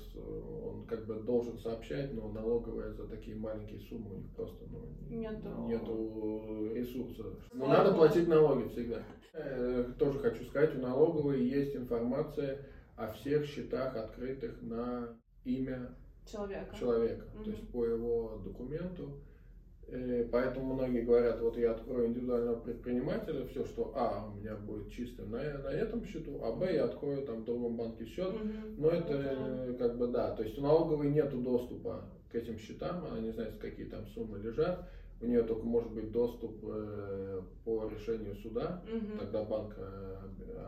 он 0.65 0.87
как 0.87 1.07
бы 1.07 1.15
должен 1.23 1.59
сообщать, 1.59 2.13
но 2.15 2.29
налоговая 2.29 2.93
за 2.93 3.07
такие 3.07 3.37
маленькие 3.37 3.81
суммы 3.81 4.15
у 4.15 4.19
них 4.19 4.31
просто 4.35 4.65
ну, 4.71 4.87
Нету. 5.09 5.49
нету 5.67 6.75
ресурса. 6.75 7.25
Но 7.53 7.65
Сложно. 7.67 7.69
надо 7.85 7.95
платить 7.95 8.29
налоги 8.29 8.69
всегда. 8.69 9.03
Э, 9.35 9.85
Тоже 9.99 10.19
хочу 10.19 10.45
сказать, 10.45 10.75
у 10.75 10.81
налоговой 10.81 11.43
есть 11.45 11.77
информация 11.77 12.67
о 12.97 13.13
всех 13.13 13.47
счетах, 13.47 13.95
открытых 13.97 14.61
на 14.63 15.17
имя 15.45 15.95
Человека. 16.27 16.77
человека, 16.77 17.25
Мгм. 17.35 17.45
то 17.45 17.51
есть 17.51 17.69
по 17.71 17.85
его 17.87 18.41
документу. 18.45 19.21
Э, 19.90 20.23
Поэтому 20.31 20.75
многие 20.75 21.00
говорят, 21.00 21.40
вот 21.40 21.56
я 21.56 21.70
открою 21.70 22.06
индивидуального 22.06 22.56
предпринимателя, 22.56 23.44
все, 23.44 23.64
что 23.64 23.90
А 23.94 24.23
у 24.26 24.29
меня 24.29 24.55
будет 24.55 24.90
чистым 24.90 25.31
на, 25.31 25.58
на 25.58 25.69
этом 25.69 26.05
счету, 26.05 26.38
а 26.43 26.52
Б 26.52 26.75
я 26.75 26.85
открою 26.85 27.23
там 27.23 27.40
в 27.40 27.44
другом 27.44 27.75
банке 27.76 28.05
счет. 28.05 28.32
Мгм. 28.32 28.73
Но 28.76 28.90
это 28.90 29.08
Да. 29.08 29.14
э, 29.17 29.73
как 29.79 29.96
бы 29.96 30.06
да, 30.06 30.31
то 30.31 30.43
есть 30.43 30.58
у 30.58 30.61
налоговой 30.61 31.08
нет 31.08 31.31
доступа 31.43 32.05
к 32.31 32.35
этим 32.35 32.58
счетам, 32.58 33.05
она 33.05 33.19
не 33.19 33.31
знает, 33.31 33.56
какие 33.56 33.87
там 33.87 34.06
суммы 34.06 34.38
лежат. 34.38 34.85
У 35.20 35.25
нее 35.25 35.43
только 35.43 35.64
может 35.67 35.91
быть 35.91 36.12
доступ 36.12 36.58
э, 36.62 37.41
по 37.64 37.87
решению 37.87 38.34
суда, 38.34 38.79
Мгм. 38.84 39.17
тогда 39.17 39.43
банк 39.43 39.73
э, 39.76 40.14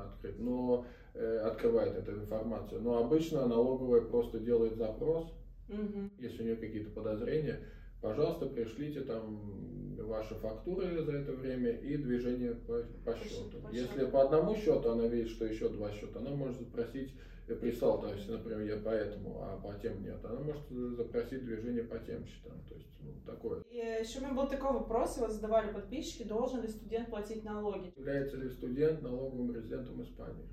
открыт, 0.02 0.38
но 0.38 0.82
э, 1.14 1.38
открывает 1.44 1.94
эту 1.94 2.12
информацию. 2.16 2.80
Но 2.80 2.96
обычно 2.98 3.44
налоговая 3.46 4.00
просто 4.00 4.38
делает 4.40 4.74
запрос, 4.76 5.24
Мгм. 5.68 6.10
если 6.18 6.42
у 6.42 6.44
нее 6.46 6.56
какие-то 6.56 6.88
подозрения, 6.90 7.60
пожалуйста, 8.00 8.46
пришлите 8.46 9.00
там 9.00 9.96
ваши 9.98 10.34
фактуры 10.34 11.02
за 11.02 11.12
это 11.12 11.32
время 11.32 11.70
и 11.70 11.96
движение 11.96 12.54
по, 12.54 12.82
по 13.04 13.16
счету. 13.16 13.60
по 13.62 13.70
Если 13.70 14.06
по 14.06 14.22
одному 14.22 14.56
счету 14.56 14.90
она 14.90 15.06
видит, 15.06 15.28
что 15.30 15.44
еще 15.44 15.68
два 15.68 15.90
счета, 15.92 16.18
она 16.18 16.30
может 16.30 16.58
запросить 16.58 17.12
прислал, 17.54 18.00
то 18.00 18.12
есть, 18.12 18.28
например, 18.28 18.60
я 18.60 18.76
по 18.76 18.90
этому, 18.90 19.42
а 19.42 19.56
по 19.56 19.74
тем 19.80 20.02
нет. 20.02 20.24
Она 20.24 20.40
может 20.40 20.68
запросить 20.96 21.44
движение 21.44 21.84
по 21.84 21.98
тем 21.98 22.24
счетам. 22.26 22.60
То 22.68 22.74
есть, 22.74 22.88
ну, 23.00 23.12
такое. 23.26 23.62
И 23.70 23.76
еще 23.76 24.18
у 24.18 24.22
меня 24.22 24.34
был 24.34 24.46
такой 24.46 24.72
вопрос, 24.72 25.16
его 25.16 25.28
задавали 25.28 25.72
подписчики, 25.72 26.22
должен 26.22 26.62
ли 26.62 26.68
студент 26.68 27.10
платить 27.10 27.44
налоги? 27.44 27.92
Является 27.96 28.36
ли 28.36 28.48
студент 28.50 29.02
налоговым 29.02 29.54
резидентом 29.54 30.02
Испании? 30.02 30.46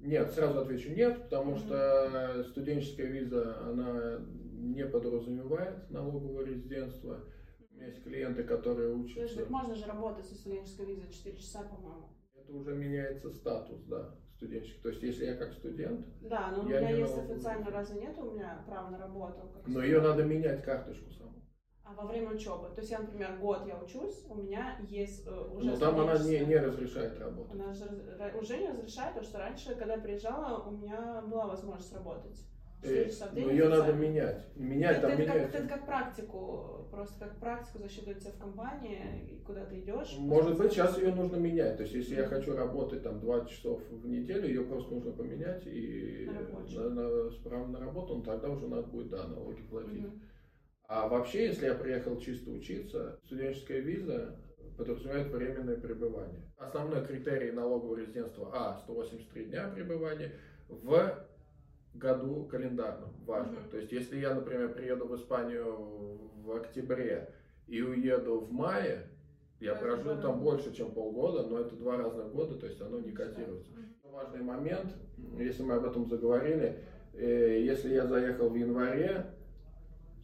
Нет, 0.00 0.32
сразу 0.32 0.60
отвечу 0.60 0.90
нет, 0.90 1.22
потому 1.22 1.52
Мгм. 1.52 1.58
что 1.60 2.44
студенческая 2.50 3.06
виза, 3.06 3.58
она 3.66 4.20
не 4.72 4.86
подразумевает 4.86 5.90
налоговое 5.90 6.44
резидентство. 6.46 7.24
У 7.70 7.74
меня 7.74 7.86
есть 7.86 8.02
клиенты, 8.02 8.44
которые 8.44 8.92
Слушай, 8.94 9.24
учатся. 9.24 9.40
так 9.40 9.50
можно 9.50 9.74
же 9.74 9.86
работать 9.86 10.24
со 10.26 10.34
студенческой 10.34 10.86
визой 10.86 11.10
4 11.10 11.36
часа, 11.36 11.62
по-моему. 11.64 12.08
Это 12.34 12.52
уже 12.52 12.74
меняется 12.74 13.30
статус, 13.30 13.82
да, 13.84 14.14
студенческий. 14.36 14.80
То 14.82 14.88
есть, 14.90 15.02
если 15.02 15.24
я 15.26 15.34
как 15.36 15.52
студент, 15.52 16.06
Да, 16.22 16.52
но 16.52 16.62
у 16.62 16.66
меня 16.66 16.88
есть 16.90 17.14
налоговый. 17.14 17.34
официально, 17.36 17.70
разве 17.70 18.00
нет 18.00 18.18
у 18.18 18.30
меня 18.30 18.62
права 18.66 18.90
на 18.90 18.98
работу? 18.98 19.40
как 19.52 19.66
но 19.66 19.72
студент? 19.72 19.84
ее 19.86 20.00
надо 20.00 20.24
менять 20.24 20.62
карточку 20.64 21.10
саму. 21.10 21.32
А 21.86 21.92
во 21.94 22.06
время 22.06 22.30
учебы? 22.30 22.68
То 22.74 22.80
есть 22.80 22.90
я, 22.90 23.00
например, 23.00 23.36
год 23.40 23.66
я 23.66 23.78
учусь, 23.78 24.24
у 24.28 24.36
меня 24.36 24.78
есть 24.88 25.26
э, 25.26 25.30
уже 25.30 25.70
Но 25.70 25.76
там 25.76 26.00
она 26.00 26.16
не, 26.18 26.38
не 26.46 26.56
разрешает 26.56 27.18
работать. 27.18 27.52
Она 27.52 27.72
же 27.74 27.84
уже 28.40 28.56
не 28.56 28.68
разрешает, 28.68 29.10
потому 29.14 29.26
что 29.26 29.38
раньше, 29.38 29.74
когда 29.74 29.98
приезжала, 29.98 30.62
у 30.66 30.70
меня 30.70 31.22
была 31.22 31.46
возможность 31.46 31.92
работать. 31.92 32.38
Четыре 32.84 33.04
Э, 33.04 33.08
часа 33.08 33.26
в 33.28 33.34
Но 33.34 33.50
ее 33.50 33.68
надо 33.68 33.92
менять. 33.94 34.44
Менять 34.56 34.98
Это, 34.98 35.00
там 35.08 35.10
это 35.12 35.24
как, 35.24 35.34
меняется. 35.34 35.58
это 35.58 35.68
как 35.68 35.86
практику, 35.86 36.86
просто 36.90 37.18
как 37.18 37.40
практику 37.40 37.78
засчитывают 37.78 38.18
тебя 38.20 38.32
в 38.32 38.38
компании, 38.38 39.30
и 39.32 39.42
куда 39.44 39.64
ты 39.64 39.78
идешь. 39.80 40.16
Может 40.18 40.58
быть, 40.58 40.72
сейчас 40.72 40.98
ее 40.98 41.14
нужно 41.14 41.36
менять. 41.36 41.76
То 41.78 41.82
есть, 41.84 41.94
если 41.94 42.16
я 42.16 42.26
хочу 42.26 42.54
работать 42.54 43.02
там 43.02 43.20
20 43.20 43.48
часов 43.50 43.80
в 43.90 44.06
неделю, 44.06 44.46
ее 44.46 44.64
просто 44.64 44.92
нужно 44.94 45.12
поменять 45.12 45.66
и 45.66 46.26
На 46.26 46.90
на, 46.90 46.90
на- 46.90 47.30
с 47.30 47.36
правом 47.36 47.72
на 47.72 47.80
работу, 47.80 48.16
ну, 48.16 48.22
тогда 48.22 48.48
уже 48.50 48.68
надо 48.68 48.82
будет, 48.88 49.08
да, 49.08 49.26
налоги 49.26 49.62
платить. 49.62 50.02
Мгм. 50.02 50.20
А 50.86 51.08
вообще, 51.08 51.46
если 51.46 51.64
я 51.66 51.74
приехал 51.74 52.18
чисто 52.20 52.50
учиться, 52.50 53.18
студенческая 53.24 53.80
виза 53.80 54.36
подразумевает 54.76 55.28
временное 55.32 55.76
пребывание. 55.76 56.42
Основной 56.58 57.04
критерий 57.06 57.52
налогового 57.52 57.96
резидентства 57.96 58.50
А– 58.52 58.76
183 58.84 59.46
дня 59.46 59.68
пребывания, 59.74 60.32
в 60.68 61.18
году 61.94 62.44
календарном, 62.50 63.10
важно. 63.26 63.60
Мгм. 63.60 63.70
То 63.70 63.78
есть, 63.78 63.92
если 63.92 64.18
я, 64.18 64.34
например, 64.34 64.72
приеду 64.72 65.06
в 65.06 65.16
Испанию 65.16 66.18
в 66.42 66.52
октябре 66.52 67.30
и 67.66 67.80
уеду 67.82 68.40
в 68.40 68.52
мае, 68.52 69.08
я 69.60 69.74
прожил 69.74 70.00
здорово. 70.02 70.22
там 70.22 70.40
больше, 70.40 70.74
чем 70.74 70.90
полгода, 70.90 71.46
но 71.48 71.60
это 71.60 71.74
два 71.76 71.96
разных 71.96 72.32
года, 72.32 72.56
то 72.56 72.66
есть 72.66 72.80
оно 72.80 72.98
не 73.00 73.12
котируется. 73.12 73.72
Мгм. 73.72 74.12
Важный 74.12 74.42
момент, 74.42 74.92
если 75.38 75.62
мы 75.62 75.74
об 75.74 75.84
этом 75.84 76.06
заговорили, 76.08 76.78
э, 77.14 77.60
если 77.64 77.94
я 77.94 78.06
заехал 78.06 78.48
в 78.48 78.56
январе 78.56 79.26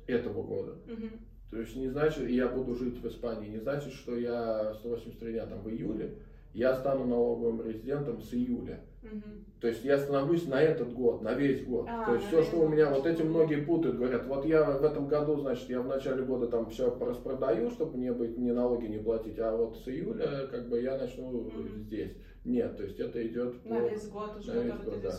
этого 0.06 0.42
года, 0.42 0.76
Мгм. 0.86 1.10
то 1.50 1.58
есть 1.58 1.74
не 1.76 1.88
значит, 1.88 2.28
я 2.28 2.48
буду 2.48 2.74
жить 2.74 3.00
в 3.02 3.06
Испании, 3.08 3.48
не 3.48 3.58
значит, 3.58 3.92
что 3.92 4.16
я 4.16 4.74
183 4.74 5.32
дня 5.32 5.46
там 5.46 5.60
в 5.62 5.68
июле, 5.70 6.16
я 6.52 6.74
стану 6.74 7.04
налоговым 7.06 7.62
резидентом 7.66 8.20
с 8.20 8.32
июля. 8.34 8.80
Мгм. 9.02 9.44
То 9.60 9.68
есть 9.68 9.84
я 9.84 9.98
становлюсь 9.98 10.46
на 10.46 10.60
этот 10.60 10.92
год, 10.92 11.22
на 11.22 11.34
весь 11.34 11.64
год. 11.64 11.86
А, 11.88 12.04
То 12.06 12.14
есть 12.14 12.26
все, 12.28 12.42
что 12.42 12.60
у 12.60 12.68
меня, 12.68 12.90
вот 12.90 13.06
эти 13.06 13.22
многие 13.22 13.56
путают, 13.62 13.96
говорят, 13.98 14.26
вот 14.26 14.44
я 14.46 14.70
в 14.78 14.84
этом 14.84 15.06
году, 15.06 15.36
значит, 15.36 15.68
я 15.70 15.80
в 15.80 15.86
начале 15.86 16.22
года 16.22 16.48
там 16.48 16.70
все 16.70 16.94
распродаю, 16.98 17.70
чтобы 17.70 17.98
не 17.98 18.12
быть, 18.12 18.36
ни 18.38 18.50
налоги 18.50 18.86
не 18.86 18.98
платить, 18.98 19.38
а 19.38 19.54
вот 19.54 19.76
с 19.76 19.88
июля 19.88 20.46
как 20.50 20.68
бы 20.68 20.80
я 20.80 20.96
начну 20.98 21.30
Мгм. 21.30 21.82
здесь. 21.84 22.16
Нет, 22.44 22.76
то 22.76 22.84
есть 22.84 22.98
это 22.98 23.26
идет 23.26 23.64
На 23.66 23.80
по- 23.80 23.88
весь 23.88 24.08
год 24.08 24.36
уже, 24.38 24.52
на 24.52 24.60
весь 24.62 24.84
год, 24.84 25.02
да. 25.02 25.14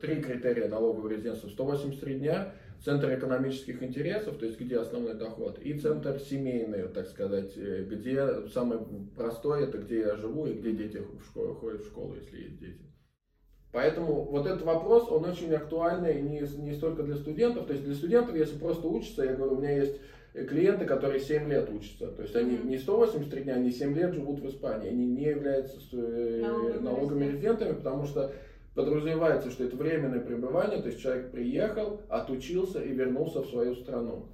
Три 0.00 0.20
критерия 0.20 0.68
налогового 0.68 1.08
резидентства. 1.08 1.48
183 1.48 2.18
дня, 2.18 2.52
центр 2.84 3.14
экономических 3.14 3.82
интересов, 3.82 4.36
то 4.36 4.44
есть 4.44 4.60
где 4.60 4.78
основной 4.78 5.14
доход, 5.14 5.58
и 5.58 5.72
центр 5.72 6.20
семейный, 6.20 6.86
так 6.88 7.08
сказать, 7.08 7.56
э, 7.56 7.84
где 7.84 8.46
самый 8.52 8.78
простой, 9.16 9.64
это 9.64 9.78
где 9.78 10.00
я 10.00 10.16
живу 10.16 10.46
и 10.46 10.52
где 10.52 10.72
дети 10.72 10.98
в 10.98 11.24
школу, 11.24 11.54
ходят 11.54 11.82
в 11.82 11.88
школу, 11.88 12.14
если 12.14 12.42
есть 12.42 12.58
дети. 12.58 12.82
Поэтому 13.72 14.24
вот 14.24 14.46
этот 14.46 14.62
вопрос, 14.62 15.10
он 15.10 15.24
очень 15.24 15.52
актуальный 15.54 16.20
не, 16.20 16.40
не 16.40 16.74
столько 16.74 17.02
для 17.02 17.16
студентов, 17.16 17.66
то 17.66 17.72
есть 17.72 17.84
для 17.84 17.94
студентов, 17.94 18.36
если 18.36 18.58
просто 18.58 18.86
учатся, 18.86 19.24
я 19.24 19.34
говорю, 19.34 19.54
у 19.54 19.60
меня 19.60 19.76
есть 19.76 19.96
э, 20.34 20.44
клиенты, 20.44 20.84
которые 20.84 21.20
7 21.20 21.48
лет 21.48 21.70
учатся, 21.70 22.08
то 22.08 22.22
есть 22.22 22.36
они 22.36 22.58
не 22.58 22.76
183 22.76 23.42
дня, 23.44 23.54
они 23.54 23.70
7 23.70 23.96
лет 23.96 24.12
живут 24.12 24.40
в 24.40 24.48
Испании, 24.48 24.90
они 24.90 25.06
не 25.06 25.24
являются 25.24 25.78
э, 25.92 26.80
Налоговыми 26.80 27.32
резидентами, 27.32 27.72
потому 27.72 28.04
что 28.04 28.30
подразумевается, 28.74 29.50
что 29.50 29.64
это 29.64 29.76
временное 29.76 30.20
пребывание, 30.20 30.80
то 30.82 30.88
есть 30.88 31.00
человек 31.00 31.30
приехал, 31.30 32.00
отучился 32.08 32.82
и 32.82 32.92
вернулся 32.92 33.40
в 33.40 33.48
свою 33.48 33.74
страну. 33.74 34.28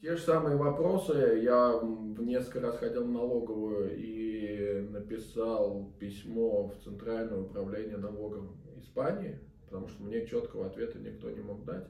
Те 0.00 0.14
же 0.14 0.22
самые 0.22 0.56
вопросы, 0.56 1.40
я 1.42 1.80
несколько 2.18 2.60
раз 2.60 2.76
ходил 2.76 3.04
в 3.04 3.10
налоговую 3.10 3.96
и 3.96 4.86
написал 4.90 5.92
письмо 5.98 6.68
в 6.68 6.84
Центральное 6.84 7.40
управление 7.40 7.96
налогом 7.96 8.56
Испании, 8.78 9.40
потому 9.64 9.88
что 9.88 10.02
мне 10.04 10.24
четкого 10.26 10.66
ответа 10.66 10.98
никто 10.98 11.30
не 11.30 11.40
мог 11.40 11.64
дать, 11.64 11.84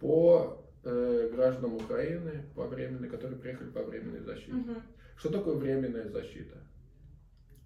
по 0.00 0.64
э, 0.82 1.30
гражданам 1.32 1.76
Украины, 1.76 2.44
по 2.56 2.66
временной, 2.66 3.08
которые 3.08 3.38
приехали 3.38 3.70
по 3.70 3.84
временной 3.84 4.20
защите. 4.20 4.52
Мгм. 4.52 4.82
Что 5.16 5.30
такое 5.30 5.54
временная 5.54 6.08
защита? 6.08 6.56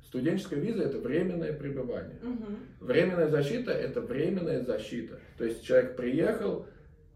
Студенческая 0.06 0.60
виза 0.60 0.84
это 0.84 0.98
временное 0.98 1.52
пребывание. 1.52 2.18
Мгм. 2.22 2.58
Временная 2.80 3.28
защита 3.28 3.72
это 3.72 4.00
временная 4.00 4.62
защита. 4.62 5.18
То 5.36 5.44
есть 5.44 5.64
человек 5.64 5.96
приехал, 5.96 6.66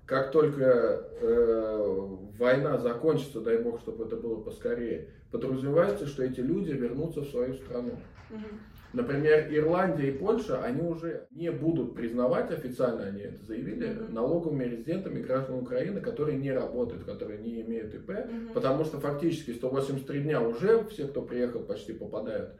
как 0.07 0.33
только 0.33 1.05
э, 1.21 2.07
война 2.37 2.79
закончится, 2.79 3.41
дай 3.41 3.59
бог, 3.59 3.81
чтобы 3.81 4.07
это 4.07 4.17
было 4.17 4.41
поскорее, 4.41 5.11
подразумевается, 5.31 6.07
что 6.07 6.25
эти 6.25 6.41
люди 6.41 6.73
вернутся 6.73 7.21
в 7.21 7.29
свою 7.29 7.55
страну. 7.55 7.93
Мгм. 8.29 8.61
Например, 8.93 9.47
Ирландия 9.51 10.09
и 10.09 10.19
Польша, 10.19 10.65
они 10.65 10.83
уже 10.83 11.29
не 11.31 11.53
будут 11.53 11.95
признавать, 11.95 12.51
официально 12.51 13.05
они 13.05 13.21
это 13.21 13.45
заявили, 13.45 13.87
Мгм. 13.87 14.15
налоговыми 14.15 14.65
резидентами 14.65 15.23
граждан 15.23 15.61
Украины, 15.61 16.01
которые 16.01 16.37
не 16.39 16.51
работают, 16.53 17.05
которые 17.05 17.39
не 17.39 17.61
имеют 17.61 17.95
ИП, 17.95 18.09
Мгм. 18.09 18.53
Потому 18.53 18.85
что 18.85 18.99
фактически 18.99 19.53
183 19.53 20.23
дня 20.23 20.43
уже 20.43 20.83
все, 20.87 21.07
кто 21.07 21.23
приехал, 21.23 21.61
почти 21.61 21.93
попадают 21.93 22.51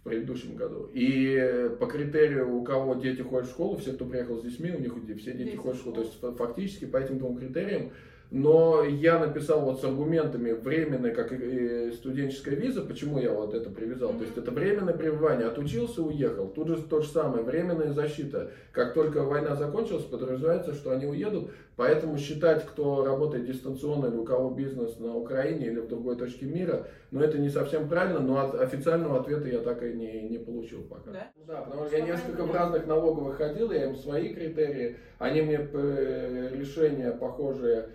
в 0.00 0.02
предыдущем 0.08 0.56
году. 0.56 0.90
И 0.94 1.70
по 1.78 1.86
критерию, 1.86 2.54
у 2.54 2.64
кого 2.64 2.94
дети 2.94 3.20
ходят 3.20 3.48
в 3.48 3.52
школу, 3.52 3.76
все, 3.76 3.92
кто 3.92 4.06
приехал 4.06 4.38
с 4.38 4.42
детьми, 4.42 4.70
у 4.70 4.80
них 4.80 4.94
все 5.18 5.32
дети 5.32 5.50
Дети 5.50 5.56
ходят 5.56 5.76
в 5.76 5.80
школу. 5.80 5.96
То 5.96 6.02
есть 6.02 6.20
фа- 6.20 6.32
фактически 6.32 6.86
по 6.86 6.96
этим 6.96 7.18
двум 7.18 7.36
критериям. 7.36 7.90
Но 8.30 8.84
я 8.84 9.18
написал 9.18 9.60
вот 9.62 9.80
с 9.80 9.84
аргументами 9.84 10.52
временной, 10.52 11.10
как 11.10 11.32
и 11.32 11.90
студенческая 11.90 12.54
виза, 12.54 12.82
почему 12.82 13.18
я 13.18 13.32
вот 13.32 13.54
это 13.54 13.70
привязал. 13.70 14.12
То 14.12 14.22
есть 14.22 14.36
это 14.38 14.52
временное 14.52 14.94
пребывание, 14.94 15.48
отучился, 15.48 16.00
уехал. 16.02 16.46
Тут 16.46 16.68
же 16.68 16.82
то 16.82 17.00
же 17.00 17.08
самое, 17.08 17.42
временная 17.42 17.92
защита. 17.92 18.52
Как 18.70 18.94
только 18.94 19.24
война 19.24 19.56
закончилась, 19.56 20.04
подразумевается, 20.04 20.74
что 20.74 20.92
они 20.92 21.06
уедут. 21.06 21.50
Поэтому 21.74 22.18
считать, 22.18 22.64
кто 22.66 23.04
работает 23.04 23.46
дистанционно 23.46 24.06
или 24.06 24.16
у 24.16 24.24
кого 24.24 24.50
бизнес 24.50 24.98
на 25.00 25.16
Украине 25.16 25.66
или 25.66 25.80
в 25.80 25.88
другой 25.88 26.14
точке 26.14 26.46
мира, 26.46 26.86
ну 27.10 27.20
это 27.20 27.38
не 27.38 27.48
совсем 27.48 27.88
правильно, 27.88 28.20
но 28.20 28.38
от- 28.38 28.54
официального 28.60 29.20
ответа 29.20 29.48
я 29.48 29.58
так 29.58 29.82
и 29.82 29.92
не, 29.92 30.28
не 30.28 30.38
получил 30.38 30.82
пока. 30.82 31.10
Да? 31.10 31.30
Да, 31.48 31.62
потому 31.62 31.86
что 31.86 31.96
я 31.96 32.04
несколько 32.04 32.44
в 32.44 32.54
разных 32.54 32.86
налоговых 32.86 33.38
ходил, 33.38 33.72
я 33.72 33.86
им 33.86 33.96
свои 33.96 34.32
критерии, 34.34 34.98
они 35.18 35.42
мне 35.42 35.68
э, 35.72 36.50
решения 36.54 37.10
похожие, 37.12 37.88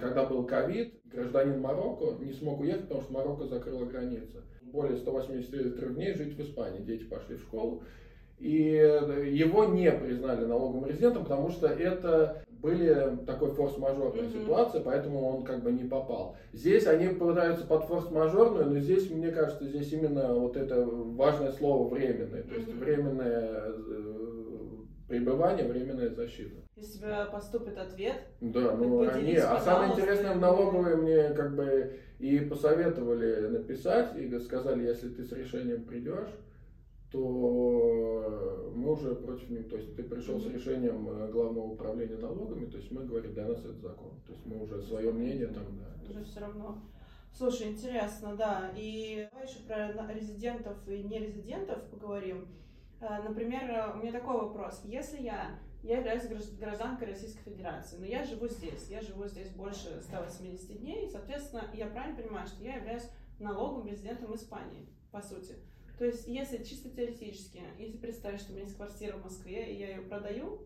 когда 0.00 0.24
был 0.26 0.44
ковид, 0.44 0.94
гражданин 1.06 1.60
Марокко 1.60 2.22
не 2.22 2.32
смог 2.32 2.60
уехать, 2.60 2.82
потому 2.82 3.02
что 3.02 3.12
Марокко 3.12 3.46
закрыла 3.46 3.84
границы. 3.84 4.42
Более 4.62 4.96
183 4.96 5.94
дней 5.94 6.14
жить 6.14 6.36
в 6.36 6.40
Испании, 6.40 6.80
дети 6.80 7.04
пошли 7.04 7.36
в 7.36 7.40
школу. 7.42 7.82
И 8.38 8.74
э, 8.74 9.28
его 9.30 9.64
не 9.64 9.90
признали 9.92 10.44
налоговым 10.44 10.86
резидентом, 10.86 11.22
потому 11.22 11.50
что 11.50 11.68
это 11.68 12.42
были 12.60 13.18
такой 13.26 13.50
форс-мажорная 13.52 14.24
Мгм. 14.24 14.32
ситуация, 14.32 14.80
поэтому 14.80 15.28
он 15.28 15.44
как 15.44 15.62
бы 15.62 15.70
не 15.70 15.84
попал. 15.84 16.36
Здесь 16.52 16.86
они 16.86 17.08
пытаются 17.08 17.66
под 17.66 17.84
форс-мажорную, 17.84 18.70
но 18.70 18.78
здесь, 18.80 19.10
мне 19.10 19.30
кажется, 19.30 19.66
здесь 19.66 19.92
именно 19.92 20.34
вот 20.34 20.56
это 20.56 20.84
важное 20.84 21.52
слово 21.52 21.88
временное, 21.94 22.42
то 22.42 22.54
есть 22.54 22.72
временное 22.72 23.50
э, 23.66 24.43
пребывание, 25.08 25.66
временная 25.66 26.10
защита. 26.10 26.56
Если 26.76 26.98
тебе 26.98 27.26
поступит 27.30 27.76
ответ, 27.78 28.16
Да, 28.40 28.76
ну 28.76 29.08
они, 29.08 29.36
а 29.36 29.60
самое 29.60 29.92
интересное, 29.92 30.34
в 30.34 30.40
налоговые 30.40 30.96
мне 30.96 31.30
как 31.34 31.54
бы 31.54 31.98
и 32.18 32.40
посоветовали 32.40 33.48
написать, 33.48 34.16
и 34.16 34.38
сказали, 34.40 34.86
если 34.86 35.08
ты 35.10 35.24
с 35.24 35.32
решением 35.32 35.84
придешь, 35.84 36.30
то 37.10 38.72
мы 38.74 38.92
уже 38.92 39.14
против 39.14 39.48
них, 39.50 39.68
то 39.68 39.76
есть 39.76 39.94
ты 39.94 40.02
пришел 40.02 40.40
с 40.40 40.46
Мгм. 40.46 40.54
решением 40.54 41.08
э, 41.08 41.30
главного 41.30 41.66
управления 41.66 42.16
налогами, 42.16 42.66
то 42.66 42.76
есть 42.76 42.90
мы 42.90 43.04
говорим, 43.04 43.34
для 43.34 43.46
нас 43.46 43.60
это 43.60 43.78
закон, 43.78 44.20
то 44.26 44.32
есть 44.32 44.44
мы 44.44 44.60
уже 44.60 44.82
свое 44.82 45.12
мнение 45.12 45.46
там, 45.46 45.64
да. 45.78 46.10
уже 46.10 46.24
все 46.24 46.40
равно. 46.40 46.82
Слушай, 47.32 47.68
интересно, 47.68 48.36
да. 48.36 48.72
И 48.76 49.28
давай 49.30 49.46
еще 49.46 49.58
про 49.66 50.12
резидентов 50.12 50.76
и 50.86 51.02
нерезидентов 51.02 51.82
поговорим. 51.90 52.46
Э, 53.04 53.22
Например, 53.22 53.62
э, 53.70 53.92
у 53.92 53.96
меня 53.98 54.12
такой 54.12 54.34
вопрос. 54.36 54.80
Если 54.84 55.20
я, 55.20 55.58
я 55.82 55.98
являюсь 55.98 56.24
гражд- 56.24 56.58
гражданкой 56.58 57.08
Российской 57.08 57.42
Федерации, 57.42 57.98
но 57.98 58.06
я 58.06 58.24
живу 58.24 58.48
здесь, 58.48 58.88
я 58.88 59.00
живу 59.02 59.26
здесь 59.26 59.50
больше 59.50 60.00
180 60.02 60.80
дней, 60.80 61.08
соответственно, 61.10 61.64
я 61.74 61.86
правильно 61.86 62.16
понимаю, 62.16 62.46
что 62.46 62.64
я 62.64 62.76
являюсь 62.76 63.08
налоговым 63.38 63.88
резидентом 63.88 64.34
Испании, 64.34 64.88
по 65.12 65.20
сути. 65.20 65.54
То 65.98 66.04
есть, 66.06 66.26
если 66.26 66.64
чисто 66.64 66.88
теоретически, 66.88 67.62
если 67.78 67.98
представить, 67.98 68.40
что 68.40 68.52
у 68.52 68.54
меня 68.54 68.64
есть 68.64 68.76
квартира 68.76 69.16
в 69.16 69.24
Москве, 69.24 69.72
и 69.72 69.78
я 69.78 69.90
ее 69.96 70.02
продаю, 70.02 70.62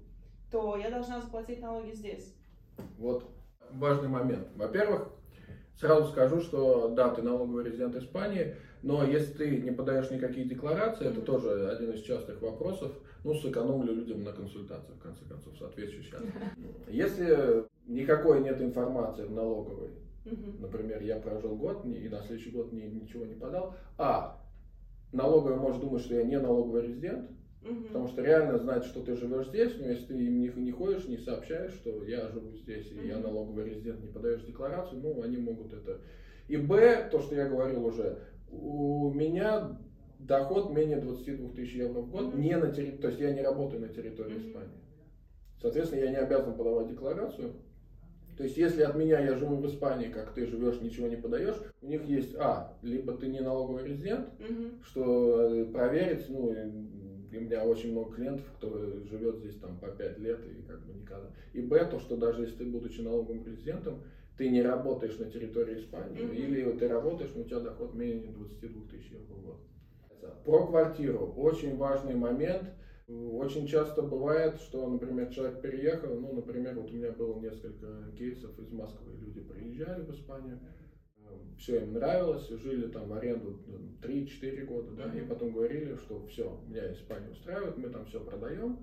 то 0.51 0.77
я 0.77 0.91
должна 0.91 1.21
заплатить 1.21 1.61
налоги 1.61 1.91
здесь. 1.91 2.35
Вот 2.99 3.29
важный 3.73 4.09
момент. 4.09 4.49
Во-первых, 4.55 5.11
сразу 5.77 6.11
скажу, 6.11 6.41
что 6.41 6.89
да, 6.89 7.11
ты 7.11 7.21
налоговый 7.21 7.65
резидент 7.65 7.95
Испании, 7.97 8.57
но 8.83 9.05
если 9.05 9.33
ты 9.33 9.57
не 9.59 9.71
подаешь 9.71 10.11
никакие 10.11 10.47
декларации, 10.47 11.07
это 11.07 11.21
тоже 11.21 11.71
один 11.71 11.93
из 11.93 12.03
частых 12.03 12.41
вопросов, 12.43 12.93
ну, 13.25 13.35
сэкономлю 13.35 13.95
людям 13.95 14.23
на 14.23 14.33
консультациях, 14.33 14.97
в 14.99 15.03
конце 15.03 15.25
концов, 15.25 15.57
соответствующих. 15.59 16.15
Если 16.89 17.65
никакой 17.87 18.41
нет 18.43 18.61
информации 18.61 19.25
в 19.25 19.33
налоговой, 19.33 19.91
например, 20.61 21.03
я 21.03 21.17
прожил 21.17 21.57
год 21.57 21.85
и 21.87 22.09
на 22.09 22.21
следующий 22.23 22.51
год 22.51 22.73
ни- 22.73 22.83
ничего 22.83 23.25
не 23.25 23.35
подал, 23.35 23.75
а 23.97 24.41
налоговая 25.13 25.57
может 25.57 25.81
думать, 25.81 26.03
что 26.03 26.15
я 26.15 26.25
не 26.25 26.39
налоговый 26.39 26.83
резидент. 26.83 27.31
Потому 27.89 28.07
что 28.07 28.23
реально 28.23 28.57
знать, 28.59 28.85
что 28.85 29.03
ты 29.03 29.17
живешь 29.17 29.49
здесь, 29.49 29.75
но 29.79 29.87
если 29.87 30.07
ты 30.07 30.15
им 30.15 30.41
не, 30.41 30.49
не 30.49 30.71
ходишь, 30.71 31.07
не 31.09 31.19
сообщаешь, 31.19 31.73
что 31.73 32.05
я 32.05 32.29
живу 32.29 32.57
здесь, 32.57 32.91
и 32.93 33.07
я 33.07 33.19
налоговый 33.19 33.65
резидент, 33.65 34.01
не 34.01 34.09
подаешь 34.09 34.43
декларацию, 34.43 35.01
ну, 35.03 35.23
они 35.23 35.39
могут 35.39 35.73
это. 35.73 35.99
И 36.47 36.57
Б, 36.57 37.09
то, 37.11 37.21
что 37.21 37.35
я 37.35 37.49
говорил 37.49 37.85
уже, 37.85 38.21
у 38.51 39.11
меня 39.11 39.79
доход 40.19 40.71
менее 40.71 40.99
22 40.99 41.51
тысяч 41.55 41.75
евро 41.75 42.01
в 42.01 42.11
год, 42.11 42.27
Мгм. 42.29 42.41
не 42.41 42.57
на 42.57 42.71
территории, 42.71 43.01
то 43.01 43.09
есть 43.09 43.21
я 43.21 43.33
не 43.33 43.43
работаю 43.43 43.81
на 43.83 43.89
территории 43.89 44.35
Мгм. 44.35 44.49
Испании. 44.49 44.79
Соответственно, 45.61 46.01
я 46.05 46.11
не 46.11 46.17
обязан 46.17 46.55
подавать 46.55 46.89
декларацию. 46.89 47.53
То 48.37 48.45
есть, 48.45 48.57
если 48.57 48.83
от 48.83 48.95
меня 48.95 49.19
я 49.19 49.37
живу 49.37 49.57
в 49.57 49.67
Испании, 49.67 50.07
как 50.09 50.33
ты 50.33 50.47
живешь, 50.47 50.81
ничего 50.81 51.09
не 51.09 51.17
подаешь, 51.17 51.57
у 51.83 51.87
них 51.87 52.05
есть, 52.05 52.37
а, 52.37 52.73
либо 52.83 53.13
ты 53.15 53.27
не 53.27 53.41
налоговый 53.41 53.83
резидент, 53.85 54.29
Мгм. 54.39 54.81
что 54.85 55.53
э, 55.53 55.65
проверить, 55.65 56.29
ну, 56.29 56.53
э, 56.53 56.69
у 56.69 57.41
меня 57.41 57.65
очень 57.65 57.91
много 57.91 58.15
клиентов, 58.15 58.47
кто 58.57 58.79
живет 59.11 59.39
здесь 59.39 59.57
там 59.57 59.77
по 59.79 59.89
5 59.89 60.19
лет 60.19 60.39
и 60.47 60.63
как 60.63 60.81
бы 60.87 60.95
никогда. 60.95 61.31
И 61.53 61.61
Б, 61.61 61.85
то, 61.87 61.99
что 61.99 62.17
даже 62.17 62.43
если 62.43 62.59
ты, 62.59 62.65
будучи 62.67 63.01
налоговым 63.01 63.45
резидентом, 63.45 64.03
ты 64.39 64.49
не 64.49 64.63
работаешь 64.63 65.19
на 65.19 65.29
территории 65.31 65.81
Испании, 65.81 66.23
mm-hmm. 66.23 66.37
или 66.37 66.79
ты 66.79 66.89
работаешь, 66.89 67.33
но 67.35 67.43
у 67.43 67.45
тебя 67.45 67.61
доход 67.61 67.93
менее 67.95 68.31
22 68.31 68.89
тысяч 68.89 69.11
евро 69.11 69.35
в 69.35 69.45
год. 69.45 69.61
Про 70.45 70.67
квартиру. 70.67 71.35
Очень 71.37 71.77
важный 71.77 72.15
момент. 72.15 72.71
Очень 73.09 73.67
часто 73.67 74.03
бывает, 74.03 74.61
что, 74.61 74.87
например, 74.87 75.31
человек 75.31 75.63
переехал, 75.63 76.15
ну, 76.15 76.35
например, 76.35 76.75
вот 76.75 76.91
у 76.91 76.95
меня 76.95 77.11
было 77.13 77.41
несколько 77.41 78.13
кейсов 78.17 78.59
из 78.59 78.71
Москвы, 78.71 79.15
люди 79.19 79.41
приезжали 79.41 80.03
в 80.03 80.11
Испанию, 80.11 80.59
все 81.57 81.85
им 81.85 81.95
нравилось, 81.95 82.47
жили 82.49 82.89
там 82.89 83.09
в 83.09 83.15
аренду 83.15 83.59
3-4 84.03 84.65
года, 84.67 84.91
да, 84.93 85.19
и 85.19 85.23
потом 85.23 85.53
говорили, 85.53 85.97
что 85.97 86.27
все, 86.27 86.61
меня 86.69 86.93
Испания 86.93 87.31
устраивает, 87.31 87.79
мы 87.79 87.89
там 87.89 88.05
все 88.05 88.21
продаем 88.21 88.79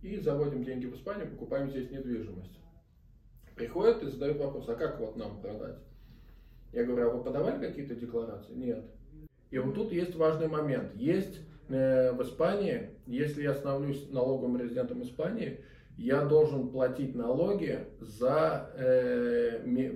и 0.00 0.16
заводим 0.16 0.64
деньги 0.64 0.86
в 0.86 0.94
Испанию, 0.94 1.30
покупаем 1.30 1.70
здесь 1.70 1.90
недвижимость. 1.90 2.59
Приходят 3.60 4.02
и 4.02 4.06
задают 4.06 4.38
вопрос, 4.38 4.66
а 4.70 4.74
как 4.74 4.98
вот 4.98 5.16
нам 5.16 5.38
продать? 5.42 5.76
Я 6.72 6.84
говорю, 6.84 7.08
а 7.08 7.10
вы 7.10 7.22
подавали 7.22 7.60
какие-то 7.60 7.94
декларации? 7.94 8.54
Нет. 8.54 8.82
И 9.50 9.58
вот 9.58 9.74
тут 9.74 9.92
есть 9.92 10.14
важный 10.14 10.48
момент. 10.48 10.94
Есть 10.94 11.40
э, 11.68 12.10
в 12.12 12.22
Испании, 12.22 12.88
если 13.06 13.42
я 13.42 13.52
становлюсь 13.52 14.08
налоговым 14.08 14.58
резидентом 14.58 15.02
Испании, 15.02 15.60
я 15.98 16.24
должен 16.24 16.70
платить 16.70 17.14
налоги 17.14 17.80
за 18.00 18.70
э, 18.76 19.92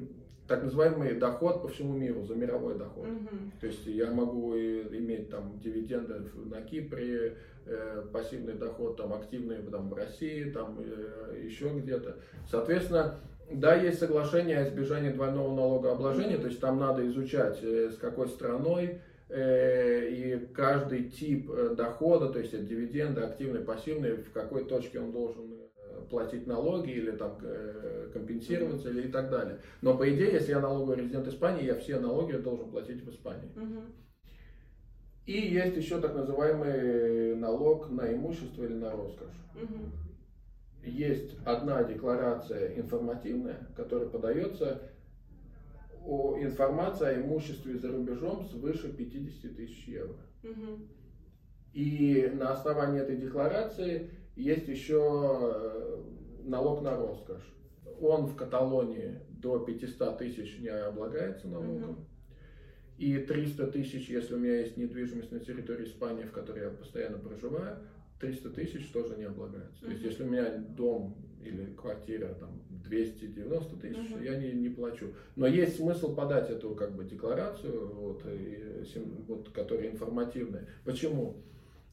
так 0.47 0.63
называемый 0.63 1.15
доход 1.15 1.63
по 1.63 1.69
всему 1.69 1.97
миру, 1.97 2.23
за 2.23 2.35
мировой 2.35 2.77
доход. 2.77 3.07
Mm-hmm. 3.07 3.51
То 3.63 3.67
есть 3.67 3.87
я 3.87 4.11
могу 4.11 4.55
иметь 4.55 5.31
там 5.31 5.59
дивиденды 5.59 6.21
на 6.51 6.61
Кипре, 6.61 7.39
э, 7.65 8.05
пассивный 8.13 8.55
доход 8.55 8.99
там 8.99 9.15
активный 9.15 9.63
там, 9.63 9.89
в 9.89 9.95
России, 9.95 10.51
там 10.51 10.79
э, 10.81 11.41
еще 11.43 11.71
где-то. 11.71 12.19
Соответственно, 12.47 13.21
да, 13.51 13.75
есть 13.75 13.99
соглашение 13.99 14.59
о 14.59 14.69
избежании 14.69 15.11
двойного 15.11 15.55
налогообложения, 15.55 16.37
mm-hmm. 16.37 16.41
то 16.41 16.47
есть 16.49 16.61
там 16.61 16.79
надо 16.79 17.07
изучать, 17.09 17.59
э, 17.63 17.91
с 17.91 17.97
какой 17.97 18.29
страной, 18.29 19.01
э, 19.29 20.09
и 20.11 20.47
каждый 20.55 21.11
тип 21.11 21.51
э, 21.51 21.75
дохода, 21.77 22.31
то 22.31 22.39
есть 22.39 22.55
это 22.55 22.65
дивиденды, 22.65 23.21
активный, 23.21 23.61
пассивный, 23.61 24.17
в 24.17 24.33
какой 24.33 24.65
точке 24.65 25.01
он 25.01 25.13
должен 25.13 25.61
платить 26.11 26.47
налоги 26.47 26.91
или 26.91 27.13
там 27.13 27.39
компенсироваться 28.13 28.91
или 28.91 29.09
и 29.09 29.11
так 29.11 29.31
далее. 29.31 29.61
Но 29.81 29.97
по 29.97 30.09
идее, 30.13 30.33
если 30.33 30.51
я 30.51 30.61
налоговый 30.61 30.97
резидент 30.97 31.29
Испании, 31.29 31.65
я 31.65 31.77
все 31.77 31.99
налоги 32.01 32.33
должен 32.33 32.69
платить 32.71 33.03
в 33.05 33.11
Испании. 33.11 33.49
И 35.25 35.33
есть 35.33 35.77
еще 35.77 36.01
так 36.01 36.15
называемый 36.15 37.37
налог 37.37 37.91
на 37.91 38.13
имущество 38.13 38.65
или 38.65 38.75
на 38.75 38.91
роскошь. 38.91 39.29
Есть 40.85 41.37
одна 41.45 41.83
декларация 41.85 42.79
информативная, 42.79 43.69
которая 43.77 44.09
подается 44.09 44.83
о 46.05 46.39
информации 46.39 47.07
о 47.07 47.21
имуществе 47.21 47.79
за 47.79 47.91
рубежом 47.91 48.45
свыше 48.45 48.93
50 48.93 49.57
тысяч 49.57 49.89
евро. 49.89 50.17
И 51.73 52.31
на 52.35 52.53
основании 52.53 53.01
этой 53.01 53.17
декларации 53.17 54.11
есть 54.37 54.69
еще 54.69 55.51
э, 55.53 56.03
налог 56.45 56.83
на 56.83 56.97
роскошь. 56.97 57.53
Он 58.01 58.27
в 58.27 58.37
Каталонии 58.37 59.21
до 59.29 59.59
500 59.59 60.19
тысяч 60.19 60.59
не 60.61 60.69
облагается 60.69 61.49
налогом. 61.49 61.91
Угу. 61.91 62.07
И 62.99 63.19
300 63.19 63.67
тысяч, 63.69 64.09
если 64.09 64.35
у 64.35 64.39
меня 64.39 64.61
есть 64.61 64.77
недвижимость 64.77 65.33
на 65.33 65.41
территории 65.41 65.85
Испании, 65.85 66.25
в 66.25 66.31
которой 66.31 66.63
я 66.63 66.71
постоянно 66.71 67.19
проживаю, 67.19 67.79
300 68.21 68.51
тысяч 68.51 68.91
тоже 68.93 69.17
не 69.17 69.25
облагается. 69.25 69.83
Uh-huh. 69.83 69.87
То 69.87 69.91
есть, 69.93 70.05
если 70.05 70.23
у 70.25 70.27
меня 70.27 70.57
дом 70.77 71.17
или 71.43 71.67
квартира 71.75 72.29
там 72.35 72.63
290 72.85 73.77
тысяч, 73.77 73.97
uh-huh. 73.97 74.25
я 74.25 74.37
не, 74.37 74.53
не 74.53 74.69
плачу. 74.69 75.13
Но 75.37 75.47
есть 75.47 75.77
смысл 75.77 76.15
подать 76.15 76.51
эту 76.51 76.75
как 76.75 76.95
бы 76.95 77.05
декларацию, 77.05 77.95
вот, 77.95 78.23
и, 78.27 78.83
вот, 79.29 79.51
которая 79.51 79.91
информативная. 79.91 80.67
Почему? 80.85 81.37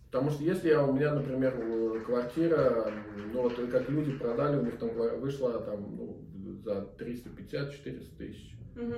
Потому 0.05 0.29
что 0.31 0.43
если 0.43 0.69
я, 0.69 0.85
у 0.85 0.93
меня, 0.93 1.13
например, 1.13 2.03
квартира, 2.05 2.91
ну 3.33 3.43
вот 3.43 3.55
как 3.55 3.89
люди 3.89 4.11
продали, 4.11 4.57
у 4.57 4.65
них 4.65 4.77
там 4.77 4.89
вышла 5.19 5.61
там 5.61 5.95
ну, 5.95 6.57
за 6.63 6.89
350-400 6.99 8.17
тысяч. 8.17 8.55
Угу. 8.75 8.95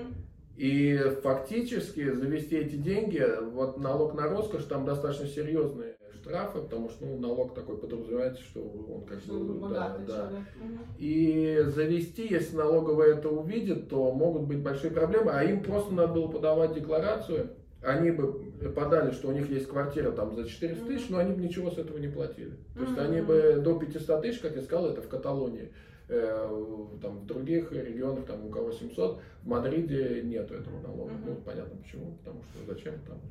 И 0.58 0.98
фактически 1.22 2.12
завести 2.12 2.58
эти 2.58 2.76
деньги, 2.76 3.24
вот 3.52 3.78
налог 3.78 4.16
на 4.16 4.28
роскошь, 4.28 4.66
там 4.66 4.86
достаточно 4.86 5.28
серьезные 5.28 5.96
штрафы, 6.24 6.60
потому 6.60 6.90
что 6.90 7.06
ну, 7.06 7.20
налог 7.20 7.54
такой 7.54 7.78
подразумевается, 7.78 8.42
что 8.44 8.62
он 8.62 9.06
как 9.06 9.22
бы... 9.24 9.70
Да, 9.70 9.98
да. 10.08 10.26
Угу. 10.28 10.80
И 10.98 11.64
завести, 11.68 12.28
если 12.30 12.56
налоговая 12.56 13.16
это 13.16 13.30
увидит, 13.30 13.90
то 13.90 14.12
могут 14.12 14.44
быть 14.44 14.60
большие 14.60 14.92
проблемы, 14.92 15.32
а 15.32 15.44
им 15.44 15.62
просто 15.62 15.94
надо 15.94 16.14
было 16.14 16.28
подавать 16.28 16.74
декларацию, 16.74 17.50
они 17.82 18.12
бы 18.12 18.54
подали, 18.74 19.12
что 19.12 19.28
у 19.28 19.32
них 19.34 19.50
есть 19.50 19.68
квартира 19.68 20.12
там 20.12 20.34
за 20.36 20.48
400 20.48 20.86
тысяч, 20.86 21.10
но 21.10 21.18
они 21.18 21.34
бы 21.34 21.42
ничего 21.42 21.70
с 21.70 21.78
этого 21.78 21.98
не 21.98 22.08
платили. 22.08 22.54
То 22.76 22.84
есть 22.84 22.98
они 22.98 23.22
бы 23.22 23.60
до 23.62 23.78
500 23.78 24.22
тысяч, 24.22 24.40
как 24.40 24.56
я 24.56 24.62
сказал, 24.62 24.90
это 24.90 25.02
в 25.02 25.10
Каталонии. 25.10 25.70
Э, 26.10 26.88
там, 27.02 27.20
в 27.20 27.26
других 27.26 27.72
регионах, 27.72 28.26
там, 28.26 28.46
у 28.46 28.50
кого 28.50 28.72
700, 28.72 29.22
в 29.44 29.48
Мадриде 29.48 30.22
нет 30.24 30.52
этого 30.52 30.82
налога. 30.82 31.12
Uh-huh. 31.12 31.28
Ну, 31.28 31.36
понятно 31.46 31.78
почему, 31.82 32.18
потому 32.18 32.44
что 32.44 32.74
зачем 32.74 32.96
там, 33.08 33.22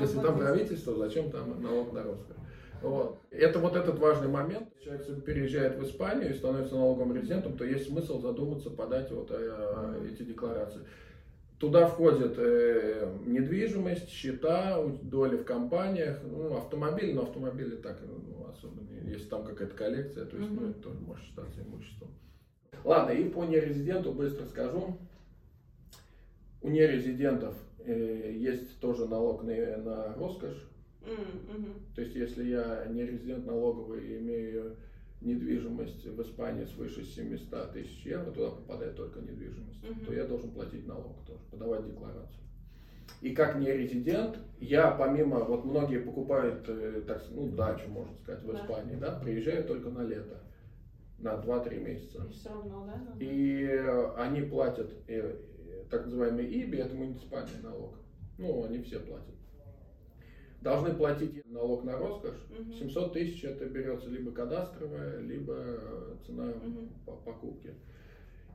если 0.00 0.20
там 0.20 0.38
правительство, 0.38 0.94
зачем 0.94 1.30
там 1.30 1.60
налог 1.60 1.92
на 1.92 2.04
роскошь. 2.04 2.36
Вот. 2.80 3.18
Это 3.30 3.58
вот 3.58 3.76
этот 3.76 3.98
важный 3.98 4.28
момент. 4.28 4.68
Человек 4.82 5.24
переезжает 5.24 5.76
в 5.76 5.84
Испанию 5.84 6.30
и 6.30 6.34
становится 6.34 6.76
налоговым 6.76 7.14
резидентом, 7.14 7.56
то 7.56 7.64
есть 7.64 7.86
смысл 7.88 8.20
задуматься, 8.20 8.70
подать 8.70 9.10
вот 9.10 9.30
э, 9.32 10.08
эти 10.10 10.22
декларации. 10.22 10.80
Туда 11.58 11.86
входит 11.86 12.34
э, 12.38 13.12
недвижимость, 13.26 14.08
счета, 14.08 14.82
доли 15.02 15.36
в 15.36 15.44
компаниях, 15.44 16.20
ну, 16.22 16.56
автомобили, 16.56 17.12
но 17.12 17.22
автомобили 17.22 17.76
так 17.76 17.98
ну, 18.00 18.46
особо 18.50 18.80
не. 18.80 19.10
Если 19.10 19.26
какая-то 19.50 19.76
коллекция, 19.76 20.24
то 20.26 20.36
есть 20.36 20.50
mm-hmm. 20.50 20.60
ну, 20.60 20.70
это 20.70 20.80
тоже 20.80 20.98
может 21.00 21.24
считаться 21.24 21.60
имуществом. 21.62 22.08
Ладно, 22.84 23.12
и 23.12 23.28
по 23.28 23.44
нерезиденту 23.44 24.12
быстро 24.12 24.46
скажу. 24.46 24.96
У 26.62 26.68
нерезидентов 26.68 27.54
э, 27.78 28.32
есть 28.36 28.78
тоже 28.80 29.06
налог 29.06 29.42
на, 29.42 29.76
на 29.78 30.14
роскошь. 30.14 30.66
Mm-hmm. 31.02 31.94
То 31.94 32.02
есть, 32.02 32.14
если 32.14 32.44
я 32.44 32.86
не 32.90 33.04
резидент 33.04 33.46
налоговый 33.46 34.06
и 34.06 34.18
имею 34.18 34.76
недвижимость 35.20 36.06
в 36.06 36.22
Испании 36.22 36.64
свыше 36.64 37.04
700 37.04 37.72
тысяч 37.72 38.04
евро, 38.06 38.30
туда 38.30 38.50
попадает 38.50 38.96
только 38.96 39.20
недвижимость, 39.20 39.84
угу. 39.84 40.06
то 40.06 40.14
я 40.14 40.24
должен 40.24 40.50
платить 40.50 40.86
налог 40.86 41.16
тоже, 41.26 41.40
подавать 41.50 41.86
декларацию. 41.86 42.40
И 43.20 43.34
как 43.34 43.56
не 43.56 43.70
резидент, 43.70 44.38
я 44.60 44.90
помимо, 44.90 45.40
вот 45.40 45.64
многие 45.64 45.98
покупают, 45.98 46.64
э, 46.68 47.02
так, 47.06 47.22
ну, 47.30 47.48
дачу, 47.48 47.88
можно 47.88 48.14
сказать, 48.16 48.42
в 48.42 48.54
Испании, 48.54 48.96
да, 48.96 49.10
да 49.10 49.20
приезжают 49.20 49.66
только 49.66 49.90
на 49.90 50.02
лето, 50.02 50.40
на 51.18 51.34
2-3 51.34 51.80
месяца. 51.80 52.24
И 52.24 52.32
все 52.32 52.48
равно, 52.48 52.86
да? 52.86 53.24
И 53.24 53.66
они 54.16 54.42
платят 54.42 54.90
э, 55.06 55.36
так 55.90 56.06
называемый 56.06 56.46
ИБИ, 56.46 56.78
это 56.78 56.94
муниципальный 56.94 57.62
налог. 57.62 57.94
Ну, 58.38 58.64
они 58.64 58.82
все 58.82 58.98
платят 59.00 59.34
должны 60.60 60.94
платить 60.94 61.44
налог 61.46 61.84
на 61.84 61.96
роскошь. 61.96 62.46
Угу. 62.50 62.72
700 62.72 63.12
тысяч 63.12 63.44
это 63.44 63.66
берется 63.66 64.08
либо 64.08 64.30
кадастровая, 64.30 65.20
либо 65.20 65.78
цена 66.26 66.48
угу. 66.50 67.20
покупки. 67.24 67.74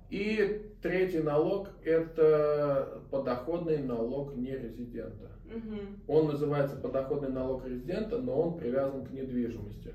И 0.10 0.62
третий 0.82 1.20
налог 1.20 1.70
это 1.84 3.02
подоходный 3.12 3.80
налог 3.80 4.36
нерезидента. 4.36 5.32
Угу. 5.46 6.16
Он 6.16 6.28
называется 6.28 6.76
подоходный 6.76 7.30
налог 7.30 7.66
резидента, 7.66 8.18
но 8.18 8.40
он 8.40 8.58
привязан 8.58 9.06
к 9.06 9.12
недвижимости. 9.12 9.94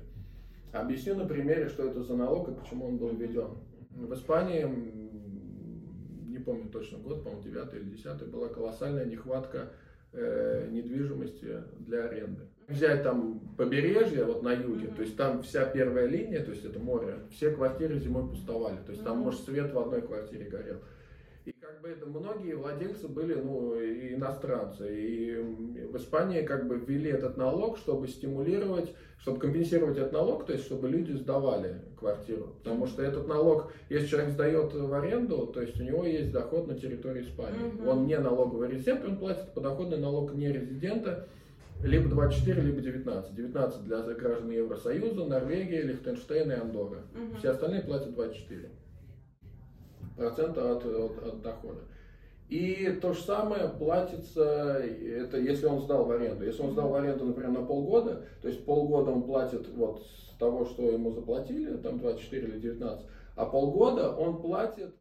Объясню 0.71 1.15
на 1.15 1.25
примере, 1.25 1.67
что 1.67 1.87
это 1.87 2.01
за 2.01 2.15
налог 2.15 2.49
и 2.49 2.53
почему 2.53 2.87
он 2.87 2.97
был 2.97 3.09
введен. 3.09 3.57
В 3.91 4.13
Испании, 4.13 4.65
не 6.27 6.39
помню 6.39 6.69
точно 6.69 6.97
год, 6.99 7.23
по-моему, 7.23 7.43
9 7.43 7.73
или 7.73 7.83
10 7.83 8.27
была 8.29 8.47
колоссальная 8.47 9.05
нехватка 9.05 9.69
э, 10.13 10.67
недвижимости 10.69 11.63
для 11.79 12.05
аренды. 12.05 12.41
Взять 12.67 13.03
там 13.03 13.39
побережье, 13.57 14.23
вот 14.23 14.43
на 14.43 14.53
юге, 14.53 14.87
mm-hmm. 14.87 14.95
то 14.95 15.01
есть 15.01 15.17
там 15.17 15.43
вся 15.43 15.65
первая 15.65 16.05
линия, 16.05 16.43
то 16.43 16.51
есть 16.51 16.63
это 16.63 16.79
море, 16.79 17.19
все 17.29 17.51
квартиры 17.51 17.99
зимой 17.99 18.29
пустовали, 18.29 18.77
то 18.85 18.91
есть 18.91 19.01
mm-hmm. 19.01 19.05
там, 19.05 19.17
может, 19.17 19.41
свет 19.41 19.73
в 19.73 19.79
одной 19.79 20.01
квартире 20.01 20.45
горел. 20.45 20.77
Как 21.81 21.89
бы 21.89 21.97
это 21.97 22.05
многие 22.05 22.53
владельцы 22.53 23.07
были 23.07 23.33
ну, 23.33 23.73
иностранцы. 23.75 24.87
И 24.87 25.35
в 25.91 25.97
Испании 25.97 26.43
как 26.43 26.67
бы 26.67 26.77
ввели 26.77 27.09
этот 27.09 27.37
налог, 27.37 27.79
чтобы 27.79 28.07
стимулировать, 28.07 28.93
чтобы 29.17 29.39
компенсировать 29.39 29.97
этот 29.97 30.11
налог, 30.11 30.45
то 30.45 30.53
есть 30.53 30.65
чтобы 30.65 30.89
люди 30.89 31.13
сдавали 31.13 31.81
квартиру. 31.97 32.53
Потому 32.63 32.85
что 32.85 33.01
этот 33.01 33.27
налог, 33.27 33.73
если 33.89 34.05
человек 34.05 34.29
сдает 34.29 34.73
в 34.75 34.93
аренду, 34.93 35.47
то 35.47 35.59
есть 35.59 35.79
у 35.79 35.83
него 35.83 36.05
есть 36.05 36.31
доход 36.31 36.67
на 36.67 36.75
территории 36.75 37.23
Испании. 37.23 37.69
Угу. 37.69 37.89
Он 37.89 38.05
не 38.05 38.19
налоговый 38.19 38.69
резидент, 38.69 39.03
он 39.03 39.17
платит 39.17 39.51
подоходный 39.55 39.97
налог 39.97 40.35
не 40.35 40.51
резидента. 40.51 41.27
Либо 41.81 42.09
24, 42.09 42.61
либо 42.61 42.79
19. 42.79 43.33
19 43.33 43.83
для 43.85 44.01
граждан 44.01 44.51
Евросоюза, 44.51 45.25
Норвегия, 45.25 45.81
Лихтенштейн 45.81 46.51
и 46.51 46.55
Андорра. 46.55 46.99
Мгм. 47.15 47.39
Все 47.39 47.49
остальные 47.49 47.81
платят 47.81 48.13
24 48.13 48.69
процента 50.21 50.71
от, 50.71 50.85
от, 50.85 51.27
от 51.27 51.41
дохода. 51.41 51.81
И 52.49 52.97
то 53.01 53.13
же 53.13 53.21
самое 53.21 53.69
платится, 53.69 54.43
это 54.43 55.37
если 55.37 55.67
он 55.67 55.79
сдал 55.81 56.05
в 56.05 56.11
аренду. 56.11 56.45
Если 56.45 56.61
он 56.61 56.71
сдал 56.71 56.89
в 56.89 56.95
аренду, 56.95 57.25
например, 57.25 57.51
на 57.51 57.65
полгода, 57.65 58.23
то 58.41 58.49
есть 58.49 58.65
полгода 58.65 59.11
он 59.11 59.23
платит 59.23 59.69
вот 59.69 60.01
с 60.01 60.37
того, 60.37 60.65
что 60.65 60.83
ему 60.91 61.11
заплатили, 61.11 61.77
там 61.77 61.99
24 61.99 62.47
или 62.47 62.59
19, 62.59 63.05
а 63.37 63.45
полгода 63.45 64.11
он 64.11 64.41
платит 64.41 64.93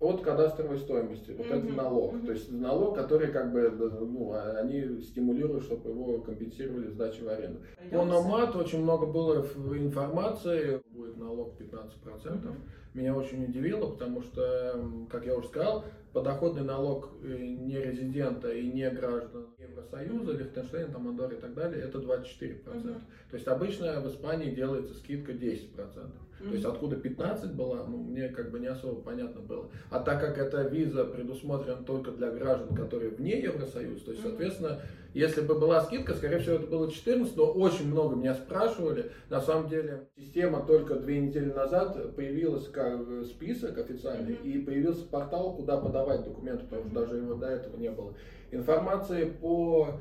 от 0.00 0.22
кадастровой 0.22 0.78
стоимости. 0.78 1.32
Вот 1.32 1.46
это 1.46 1.64
Мгм, 1.66 1.76
налог. 1.76 2.12
мгм. 2.14 2.26
То 2.26 2.32
есть 2.32 2.50
налог, 2.50 2.96
который 2.96 3.28
как 3.28 3.52
бы, 3.52 3.70
ну, 3.70 4.34
они 4.60 5.00
стимулируют, 5.02 5.64
чтобы 5.64 5.90
его 5.90 6.18
компенсировали 6.18 6.88
сдачей 6.88 7.24
в 7.24 7.28
аренду. 7.28 7.60
По. 7.90 8.04
Номад 8.04 8.56
очень 8.56 8.82
много 8.82 9.06
было 9.06 9.46
информации, 9.76 10.80
будет 10.90 11.16
налог 11.18 11.52
15%. 11.58 12.54
Меня 12.94 13.14
очень 13.14 13.44
удивило, 13.44 13.90
потому 13.90 14.22
что, 14.22 14.72
м, 14.74 15.06
как 15.10 15.26
я 15.26 15.36
уже 15.36 15.48
сказал, 15.48 15.84
подоходный 16.12 16.62
налог 16.62 17.10
э, 17.24 17.36
не 17.36 17.80
резидента 17.80 18.52
и 18.52 18.68
не 18.68 18.88
граждан 18.88 19.48
Евросоюза, 19.58 20.32
Лихтенштейн, 20.32 20.92
там, 20.92 21.08
Андорра 21.08 21.34
и 21.34 21.40
так 21.40 21.54
далее, 21.54 21.82
это 21.82 21.98
24%. 21.98 22.84
Мгм. 22.84 23.00
То 23.30 23.34
есть 23.34 23.48
обычно 23.48 24.00
в 24.00 24.08
Испании 24.08 24.54
делается 24.54 24.94
скидка 24.94 25.32
10%. 25.32 26.12
То 26.38 26.50
есть 26.52 26.64
откуда 26.64 26.96
15 26.96 27.54
была, 27.54 27.84
ну, 27.86 27.96
мне 27.96 28.28
как 28.28 28.50
бы 28.50 28.60
не 28.60 28.66
особо 28.66 29.00
понятно 29.00 29.40
было. 29.40 29.70
А 29.90 29.98
так 29.98 30.20
как 30.20 30.38
эта 30.38 30.62
виза 30.62 31.04
предусмотрена 31.04 31.82
только 31.84 32.10
для 32.10 32.30
граждан, 32.30 32.76
которые 32.76 33.10
вне 33.10 33.40
Евросоюза, 33.40 34.04
то 34.04 34.10
есть, 34.10 34.22
соответственно, 34.22 34.80
если 35.14 35.42
бы 35.42 35.54
была 35.54 35.80
скидка, 35.82 36.14
скорее 36.14 36.38
всего, 36.40 36.56
это 36.56 36.66
было 36.66 36.90
14, 36.90 37.36
но 37.36 37.46
очень 37.46 37.86
много 37.88 38.16
меня 38.16 38.34
спрашивали. 38.34 39.12
На 39.30 39.40
самом 39.40 39.68
деле, 39.68 40.08
система 40.16 40.66
только 40.66 40.96
две 40.96 41.20
недели 41.20 41.52
назад 41.52 42.16
появилась 42.16 42.68
как 42.68 43.24
список 43.24 43.78
официальный, 43.78 44.34
Мгм. 44.34 44.42
и 44.42 44.58
появился 44.58 45.06
портал, 45.06 45.54
куда 45.56 45.76
подавать 45.76 46.24
документы, 46.24 46.64
потому 46.64 46.84
что 46.84 46.94
даже 46.94 47.16
его 47.16 47.34
до 47.34 47.46
этого 47.46 47.76
не 47.76 47.90
было. 47.90 48.12
Информации 48.50 49.24
по 49.24 50.00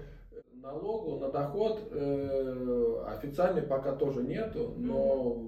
налогу 0.53 1.19
на 1.19 1.29
доход 1.31 1.81
э, 1.91 3.03
официальной 3.07 3.61
пока 3.61 3.93
тоже 3.95 4.23
нету, 4.23 4.73
но 4.77 5.47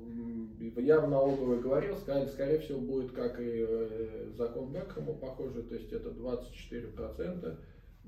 я 0.77 0.99
в 0.99 1.09
налоговой 1.09 1.59
говорил, 1.59 1.95
сказали, 1.95 2.27
скорее 2.27 2.59
всего 2.59 2.79
будет 2.79 3.11
как 3.13 3.39
и 3.39 3.65
э, 3.67 4.27
закон 4.37 4.71
Бекхэма 4.71 5.13
похоже, 5.13 5.63
то 5.63 5.75
есть 5.75 5.91
это 5.93 6.09
24% 6.09 7.55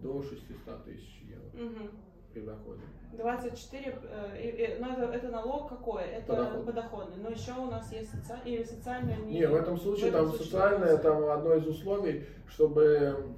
до 0.02 0.22
600 0.22 0.84
тысяч 0.86 1.22
евро 1.24 1.50
Мгм. 1.54 1.92
при 2.34 2.42
доходе. 2.42 2.82
24, 3.14 3.98
э, 4.04 4.42
и- 4.42 4.80
ну 4.82 4.92
это, 4.92 5.04
это 5.12 5.30
налог 5.30 5.70
какой? 5.70 6.04
Это 6.04 6.28
Подоходный. 6.28 6.66
подоходный. 6.66 7.18
Но 7.24 7.30
еще 7.30 7.54
у 7.54 7.66
нас 7.72 7.92
есть 7.92 8.12
соци... 8.12 8.40
или 8.46 8.64
социальный. 8.64 9.16
Не, 9.26 9.48
в 9.48 9.56
этом 9.56 9.78
случае 9.78 10.12
в 10.12 10.16
этом 10.16 10.26
там 10.26 10.30
случае 10.30 10.46
социальное, 10.46 10.96
социальное. 10.98 11.28
там 11.28 11.40
одно 11.40 11.54
из 11.56 11.68
условий, 11.68 12.26
чтобы 12.48 13.36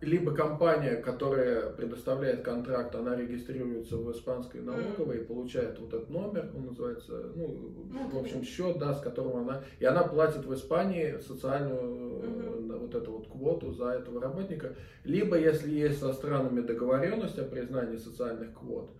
либо 0.00 0.34
компания, 0.34 0.96
которая 0.96 1.70
предоставляет 1.70 2.42
контракт, 2.42 2.94
она 2.94 3.16
регистрируется 3.16 3.96
в 3.96 4.12
испанской 4.12 4.60
налоговой 4.60 5.18
и 5.18 5.24
получает 5.24 5.78
вот 5.78 5.92
этот 5.94 6.10
номер, 6.10 6.50
он 6.54 6.66
называется, 6.66 7.32
ну, 7.34 8.08
в 8.12 8.18
общем, 8.18 8.42
счет, 8.42 8.78
да, 8.78 8.94
с 8.94 9.00
которого 9.00 9.40
она, 9.40 9.62
и 9.78 9.84
она 9.84 10.04
платит 10.04 10.44
в 10.44 10.54
Испании 10.54 11.18
социальную 11.18 12.20
э, 12.22 12.78
вот 12.78 12.94
эту 12.94 13.12
вот 13.12 13.28
квоту 13.28 13.72
за 13.72 13.90
этого 13.90 14.20
работника. 14.20 14.74
Либо, 15.04 15.38
если 15.38 15.70
есть 15.70 15.98
со 15.98 16.12
странами 16.12 16.60
договоренность 16.60 17.38
о 17.38 17.44
признании 17.44 17.96
социальных 17.96 18.52
квот, 18.54 18.90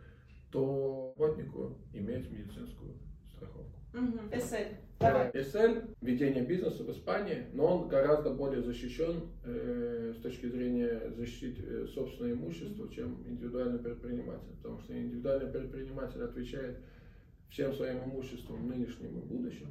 то 0.50 1.14
работнику 1.18 1.78
иметь 1.92 2.30
медицинскую 2.30 2.94
страховку. 3.30 3.80
Мгм. 3.92 4.30
SL. 4.98 5.30
Давай. 5.32 5.44
СЛ– 5.44 5.80
ведение 6.00 6.44
бизнеса 6.44 6.82
в 6.82 6.90
Испании, 6.90 7.46
но 7.52 7.78
он 7.78 7.88
гораздо 7.88 8.30
более 8.30 8.62
защищен 8.62 9.28
э, 9.44 10.14
с 10.16 10.22
точки 10.22 10.46
зрения 10.46 11.12
защитить 11.16 11.58
э, 11.62 11.86
собственное 11.94 12.32
имущество, 12.32 12.88
чем 12.92 13.22
индивидуальный 13.26 13.78
предприниматель. 13.78 14.56
Потому 14.62 14.80
что 14.80 14.98
индивидуальный 14.98 15.50
предприниматель 15.50 16.22
отвечает 16.22 16.78
всем 17.50 17.72
своим 17.74 18.04
имуществом 18.04 18.68
нынешним 18.68 19.18
и 19.18 19.22
будущим, 19.22 19.68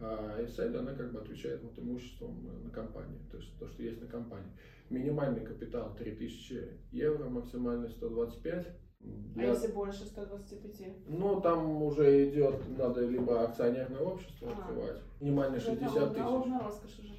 а 0.00 0.44
СЛ, 0.46 0.76
она 0.78 0.92
как 0.94 1.12
бы 1.12 1.20
отвечает 1.20 1.62
вот 1.62 1.78
имуществом 1.78 2.36
э, 2.46 2.64
на 2.64 2.70
компании, 2.70 3.18
то 3.30 3.36
есть 3.36 3.50
то, 3.58 3.68
что 3.68 3.82
есть 3.82 4.00
на 4.00 4.06
компании. 4.06 4.50
Минимальный 4.90 5.44
капитал 5.44 5.94
3000 5.96 6.68
евро, 6.92 7.28
максимальный 7.28 7.88
125. 7.88 8.66
А 9.04 9.38
Для- 9.38 9.48
если 9.50 9.66
больше 9.72 10.04
125? 10.06 10.92
ну, 11.08 11.40
там 11.40 11.82
уже 11.82 12.28
идет, 12.30 12.54
надо 12.78 13.00
либо 13.00 13.42
акционерное 13.42 14.00
общество 14.00 14.48
А. 14.48 14.60
открывать, 14.60 15.00
минимально 15.20 15.58
60 15.60 16.16
Налог 16.16 16.44
тысяч. 16.44 16.52
на 16.54 16.60
роскошь 16.64 16.98
уже. 17.00 17.14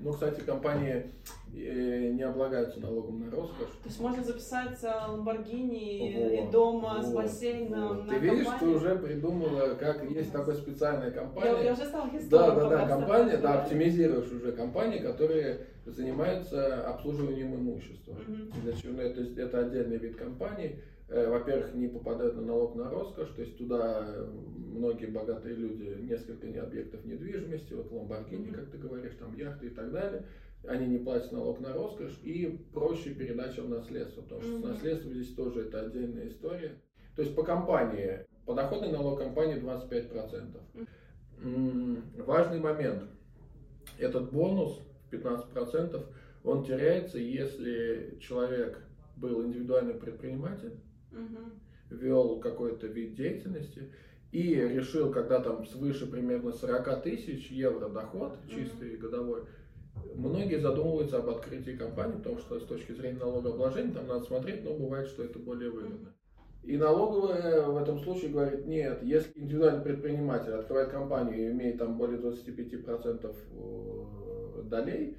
Ну, 0.00 0.12
кстати, 0.12 0.40
компании 0.40 1.12
э, 1.54 2.10
не 2.12 2.22
облагаются 2.22 2.80
налогом 2.80 3.20
на 3.20 3.30
роскошь. 3.30 3.68
То 3.82 3.88
есть 3.88 4.00
можно 4.00 4.22
записать 4.24 4.82
Ламборгини 4.82 6.08
и- 6.08 6.36
и 6.38 6.40
Вот, 6.40 7.04
с 7.04 7.12
бассейном 7.12 7.88
вот. 7.88 8.06
на 8.06 8.12
Ты 8.14 8.18
видишь, 8.20 8.46
ты 8.58 8.66
уже 8.68 8.96
придумала, 8.96 9.74
как 9.74 10.02
есть 10.10 10.32
такая 10.32 10.54
специальная 10.54 11.06
Я, 11.08 11.10
компания. 11.12 11.62
я 11.64 11.72
уже 11.72 11.84
стала 11.86 12.08
Да, 12.30 12.54
да, 12.54 12.68
да, 12.68 12.86
компания, 12.88 13.36
да, 13.36 13.62
оптимизируешь 13.62 14.30
уже 14.32 14.52
компании, 14.52 14.98
которые 14.98 15.66
занимаются 15.86 16.88
обслуживанием 16.88 17.54
имущества. 17.54 18.14
Мгм. 18.26 18.62
Для 18.62 18.72
чего? 18.74 18.92
Ну, 18.92 19.00
это, 19.02 19.40
это 19.40 19.66
отдельный 19.66 19.96
вид 19.98 20.16
компаний. 20.16 20.76
Э, 21.08 21.28
Во-первых, 21.28 21.74
не 21.74 21.88
попадают 21.88 22.36
на 22.36 22.42
налог 22.42 22.74
на 22.76 22.88
роскошь, 22.88 23.30
то 23.30 23.42
есть 23.42 23.58
туда 23.58 24.04
э, 24.06 24.26
многие 24.72 25.06
богатые 25.06 25.54
люди, 25.56 25.98
несколько 26.08 26.46
не 26.46 26.58
объектов 26.58 27.04
недвижимости, 27.04 27.72
вот 27.74 27.90
Ламборгини, 27.90 28.50
как 28.52 28.70
ты 28.70 28.78
говоришь, 28.78 29.14
там 29.18 29.36
яхты 29.36 29.66
и 29.66 29.70
так 29.70 29.90
далее, 29.92 30.24
они 30.66 30.86
не 30.86 30.98
платят 30.98 31.32
налог 31.32 31.60
на 31.60 31.72
роскошь 31.72 32.18
и 32.22 32.58
проще 32.72 33.10
передача 33.10 33.62
в 33.62 33.68
наследство, 33.68 34.22
потому 34.22 34.42
что 34.42 34.52
с 34.52 34.58
Мгм. 34.60 34.68
наследством 34.68 35.12
здесь 35.14 35.34
тоже 35.34 35.62
это 35.62 35.80
отдельная 35.80 36.28
история. 36.28 36.76
То 37.16 37.22
есть 37.22 37.34
по 37.34 37.42
компании, 37.42 38.20
подоходный 38.46 38.90
налог 38.92 39.18
компании 39.18 39.56
25%. 39.58 40.60
М, 41.42 42.04
Важный 42.16 42.60
момент. 42.60 43.10
Этот 43.98 44.30
бонус 44.30 44.80
15%, 45.12 46.04
он 46.44 46.64
теряется, 46.64 47.18
если 47.18 48.18
человек 48.20 48.78
был 49.16 49.42
индивидуальный 49.44 49.94
предприниматель, 49.94 50.72
Мгм. 51.10 51.52
вел 51.90 52.40
какой-то 52.40 52.86
вид 52.86 53.14
деятельности 53.14 53.92
и 54.32 54.54
решил, 54.54 55.12
когда 55.12 55.40
там 55.40 55.66
свыше 55.66 56.06
примерно 56.06 56.52
40 56.52 57.02
тысяч 57.02 57.50
евро 57.50 57.88
доход, 57.88 58.38
чистый 58.48 58.96
годовой, 58.96 59.42
многие 60.14 60.58
задумываются 60.58 61.18
об 61.18 61.28
открытии 61.28 61.76
компании, 61.76 62.16
потому 62.16 62.38
что 62.38 62.58
с 62.58 62.64
точки 62.64 62.92
зрения 62.92 63.18
налогообложения 63.18 63.92
там 63.92 64.06
надо 64.08 64.24
смотреть, 64.24 64.64
но 64.64 64.74
бывает, 64.74 65.08
что 65.08 65.22
это 65.22 65.38
более 65.38 65.70
выгодно. 65.70 66.08
И 66.62 66.76
налоговая 66.76 67.66
в 67.66 67.76
этом 67.76 67.98
случае 67.98 68.30
говорит, 68.30 68.66
нет, 68.66 69.02
если 69.02 69.32
индивидуальный 69.34 69.82
предприниматель 69.82 70.52
открывает 70.52 70.90
компанию 70.90 71.36
и 71.36 71.50
имеет 71.50 71.78
там 71.78 71.98
более 71.98 72.20
25% 72.20 73.34
э, 73.50 74.41
долей, 74.62 75.16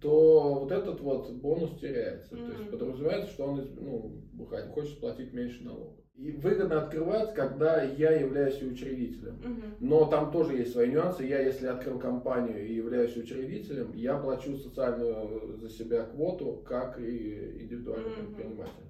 то 0.00 0.58
вот 0.60 0.70
этот 0.70 1.00
вот 1.00 1.30
бонус 1.30 1.78
теряется. 1.80 2.36
То 2.36 2.52
есть 2.52 2.70
подразумевается, 2.70 3.30
что 3.30 3.46
он 3.46 3.66
ну, 3.76 4.46
хочет 4.74 5.00
платить 5.00 5.32
меньше 5.32 5.64
налогов. 5.64 6.04
И 6.14 6.30
выгодно 6.30 6.78
открывать, 6.78 7.34
когда 7.34 7.82
я 7.82 8.12
являюсь 8.12 8.62
учредителем. 8.62 9.36
Мгм. 9.36 9.76
Но 9.80 10.04
там 10.06 10.30
тоже 10.30 10.54
есть 10.54 10.72
свои 10.72 10.88
нюансы. 10.88 11.24
Я, 11.24 11.40
если 11.40 11.66
открыл 11.66 11.98
компанию 11.98 12.64
и 12.64 12.74
являюсь 12.74 13.16
учредителем, 13.16 13.92
я 13.94 14.16
плачу 14.16 14.56
социальную 14.56 15.56
за 15.56 15.68
себя 15.70 16.04
квоту, 16.04 16.62
как 16.64 16.98
и 16.98 17.62
индивидуальный 17.62 18.10
Мгм. 18.10 18.34
предприниматель. 18.34 18.84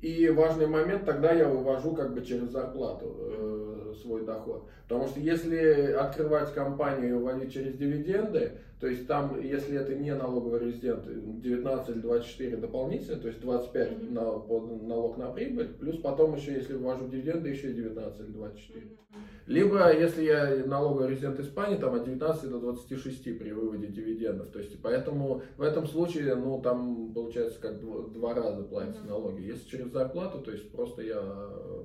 И 0.00 0.28
важный 0.28 0.66
момент, 0.66 1.06
тогда 1.06 1.32
я 1.32 1.48
вывожу 1.48 1.94
как 1.94 2.12
бы 2.12 2.22
через 2.22 2.50
зарплату 2.50 3.16
э, 3.18 3.94
свой 4.02 4.22
доход. 4.22 4.68
Потому 4.86 5.06
что 5.08 5.18
если 5.18 5.92
открывать 5.92 6.52
компанию 6.52 7.08
и 7.08 7.12
выводить 7.12 7.54
через 7.54 7.74
дивиденды, 7.74 8.58
то 8.80 8.86
есть 8.86 9.06
там, 9.06 9.40
если 9.40 9.78
это 9.78 9.94
не 9.94 10.14
налоговый 10.14 10.60
резидент, 10.60 11.06
19 11.06 11.88
или 11.88 12.00
24 12.00 12.56
дополнительно, 12.56 13.16
то 13.18 13.28
есть 13.28 13.40
25 13.40 13.90
Мгм. 13.90 14.14
на, 14.14 14.32
под 14.32 14.66
налог 14.82 15.16
на 15.16 15.30
прибыль, 15.30 15.70
плюс 15.78 15.96
потом 15.96 16.34
еще, 16.34 16.52
если 16.52 16.74
вывожу 16.74 17.06
дивиденды, 17.06 17.48
еще 17.48 17.72
19 17.72 18.20
или 18.20 18.28
24. 18.28 18.84
Мгм. 19.10 19.20
Либо, 19.46 19.92
если 19.92 20.24
я 20.24 20.64
налоговый 20.66 21.10
резидент 21.10 21.38
Испании, 21.38 21.76
там 21.76 21.94
от 21.94 22.04
19 22.04 22.48
до 22.50 22.60
26 22.60 23.38
при 23.38 23.52
выводе 23.52 23.88
дивидендов. 23.88 24.48
То 24.48 24.58
есть, 24.58 24.80
поэтому 24.82 25.42
в 25.58 25.62
этом 25.62 25.86
случае, 25.86 26.34
ну, 26.34 26.60
там 26.62 27.12
получается 27.12 27.60
как 27.60 27.74
дв- 27.82 28.10
два 28.12 28.32
раза 28.34 28.62
платятся 28.62 29.00
Мгм. 29.02 29.10
налоги. 29.10 29.42
Если 29.42 29.68
через 29.68 29.88
зарплату, 29.92 30.38
то 30.40 30.50
есть 30.50 30.70
просто 30.72 31.02
я 31.02 31.20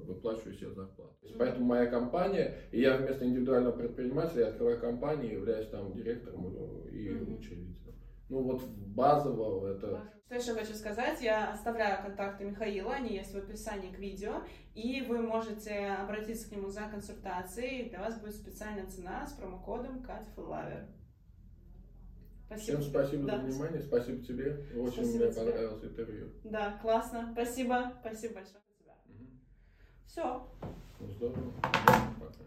выплачиваю 0.07 0.53
себе 0.53 0.69
зарплату. 0.71 1.13
Мгм. 1.23 1.33
поэтому 1.37 1.65
моя 1.65 1.85
компания, 1.85 2.55
и 2.71 2.79
я 2.81 2.97
вместо 2.97 3.25
индивидуального 3.25 3.73
предпринимателя 3.73 4.47
открываю 4.47 4.79
компанию, 4.79 5.33
являюсь 5.33 5.67
там 5.67 5.93
директором 5.93 6.45
и 6.91 7.09
Мгм. 7.09 7.35
учредителем. 7.35 7.88
Ну 8.29 8.41
вот 8.43 8.63
базового 8.63 9.75
это... 9.75 10.03
Что 10.25 10.35
еще 10.35 10.53
хочу 10.53 10.75
сказать, 10.75 11.21
я 11.21 11.51
оставляю 11.51 12.03
контакты 12.03 12.45
Михаила, 12.45 12.93
они 12.93 13.15
есть 13.15 13.33
в 13.33 13.37
описании 13.37 13.91
к 13.91 13.97
видео, 13.97 14.43
и 14.75 15.01
вы 15.01 15.19
можете 15.19 15.87
обратиться 15.87 16.47
к 16.47 16.51
нему 16.51 16.69
за 16.69 16.81
консультацией, 16.81 17.89
для 17.89 17.99
вас 17.99 18.19
будет 18.19 18.35
специальная 18.35 18.85
цена 18.85 19.25
с 19.25 19.33
промокодом 19.33 20.05
CatFoodLover. 20.05 20.85
Спасибо. 22.45 22.79
Всем 22.79 22.91
спасибо 22.91 23.27
да. 23.27 23.37
за 23.37 23.43
внимание, 23.43 23.81
спасибо 23.81 24.23
тебе, 24.23 24.65
очень 24.75 25.05
спасибо 25.05 25.25
мне 25.25 25.33
тебе. 25.33 25.45
понравилось 25.45 25.83
интервью. 25.83 26.29
Да, 26.43 26.79
классно, 26.81 27.29
спасибо, 27.31 27.93
спасибо 28.01 28.33
большое. 28.35 28.63
Угу. 29.07 29.25
Все. 30.05 30.47
Ну, 30.99 31.11
здорово. 31.11 31.51
Пока. 32.19 32.43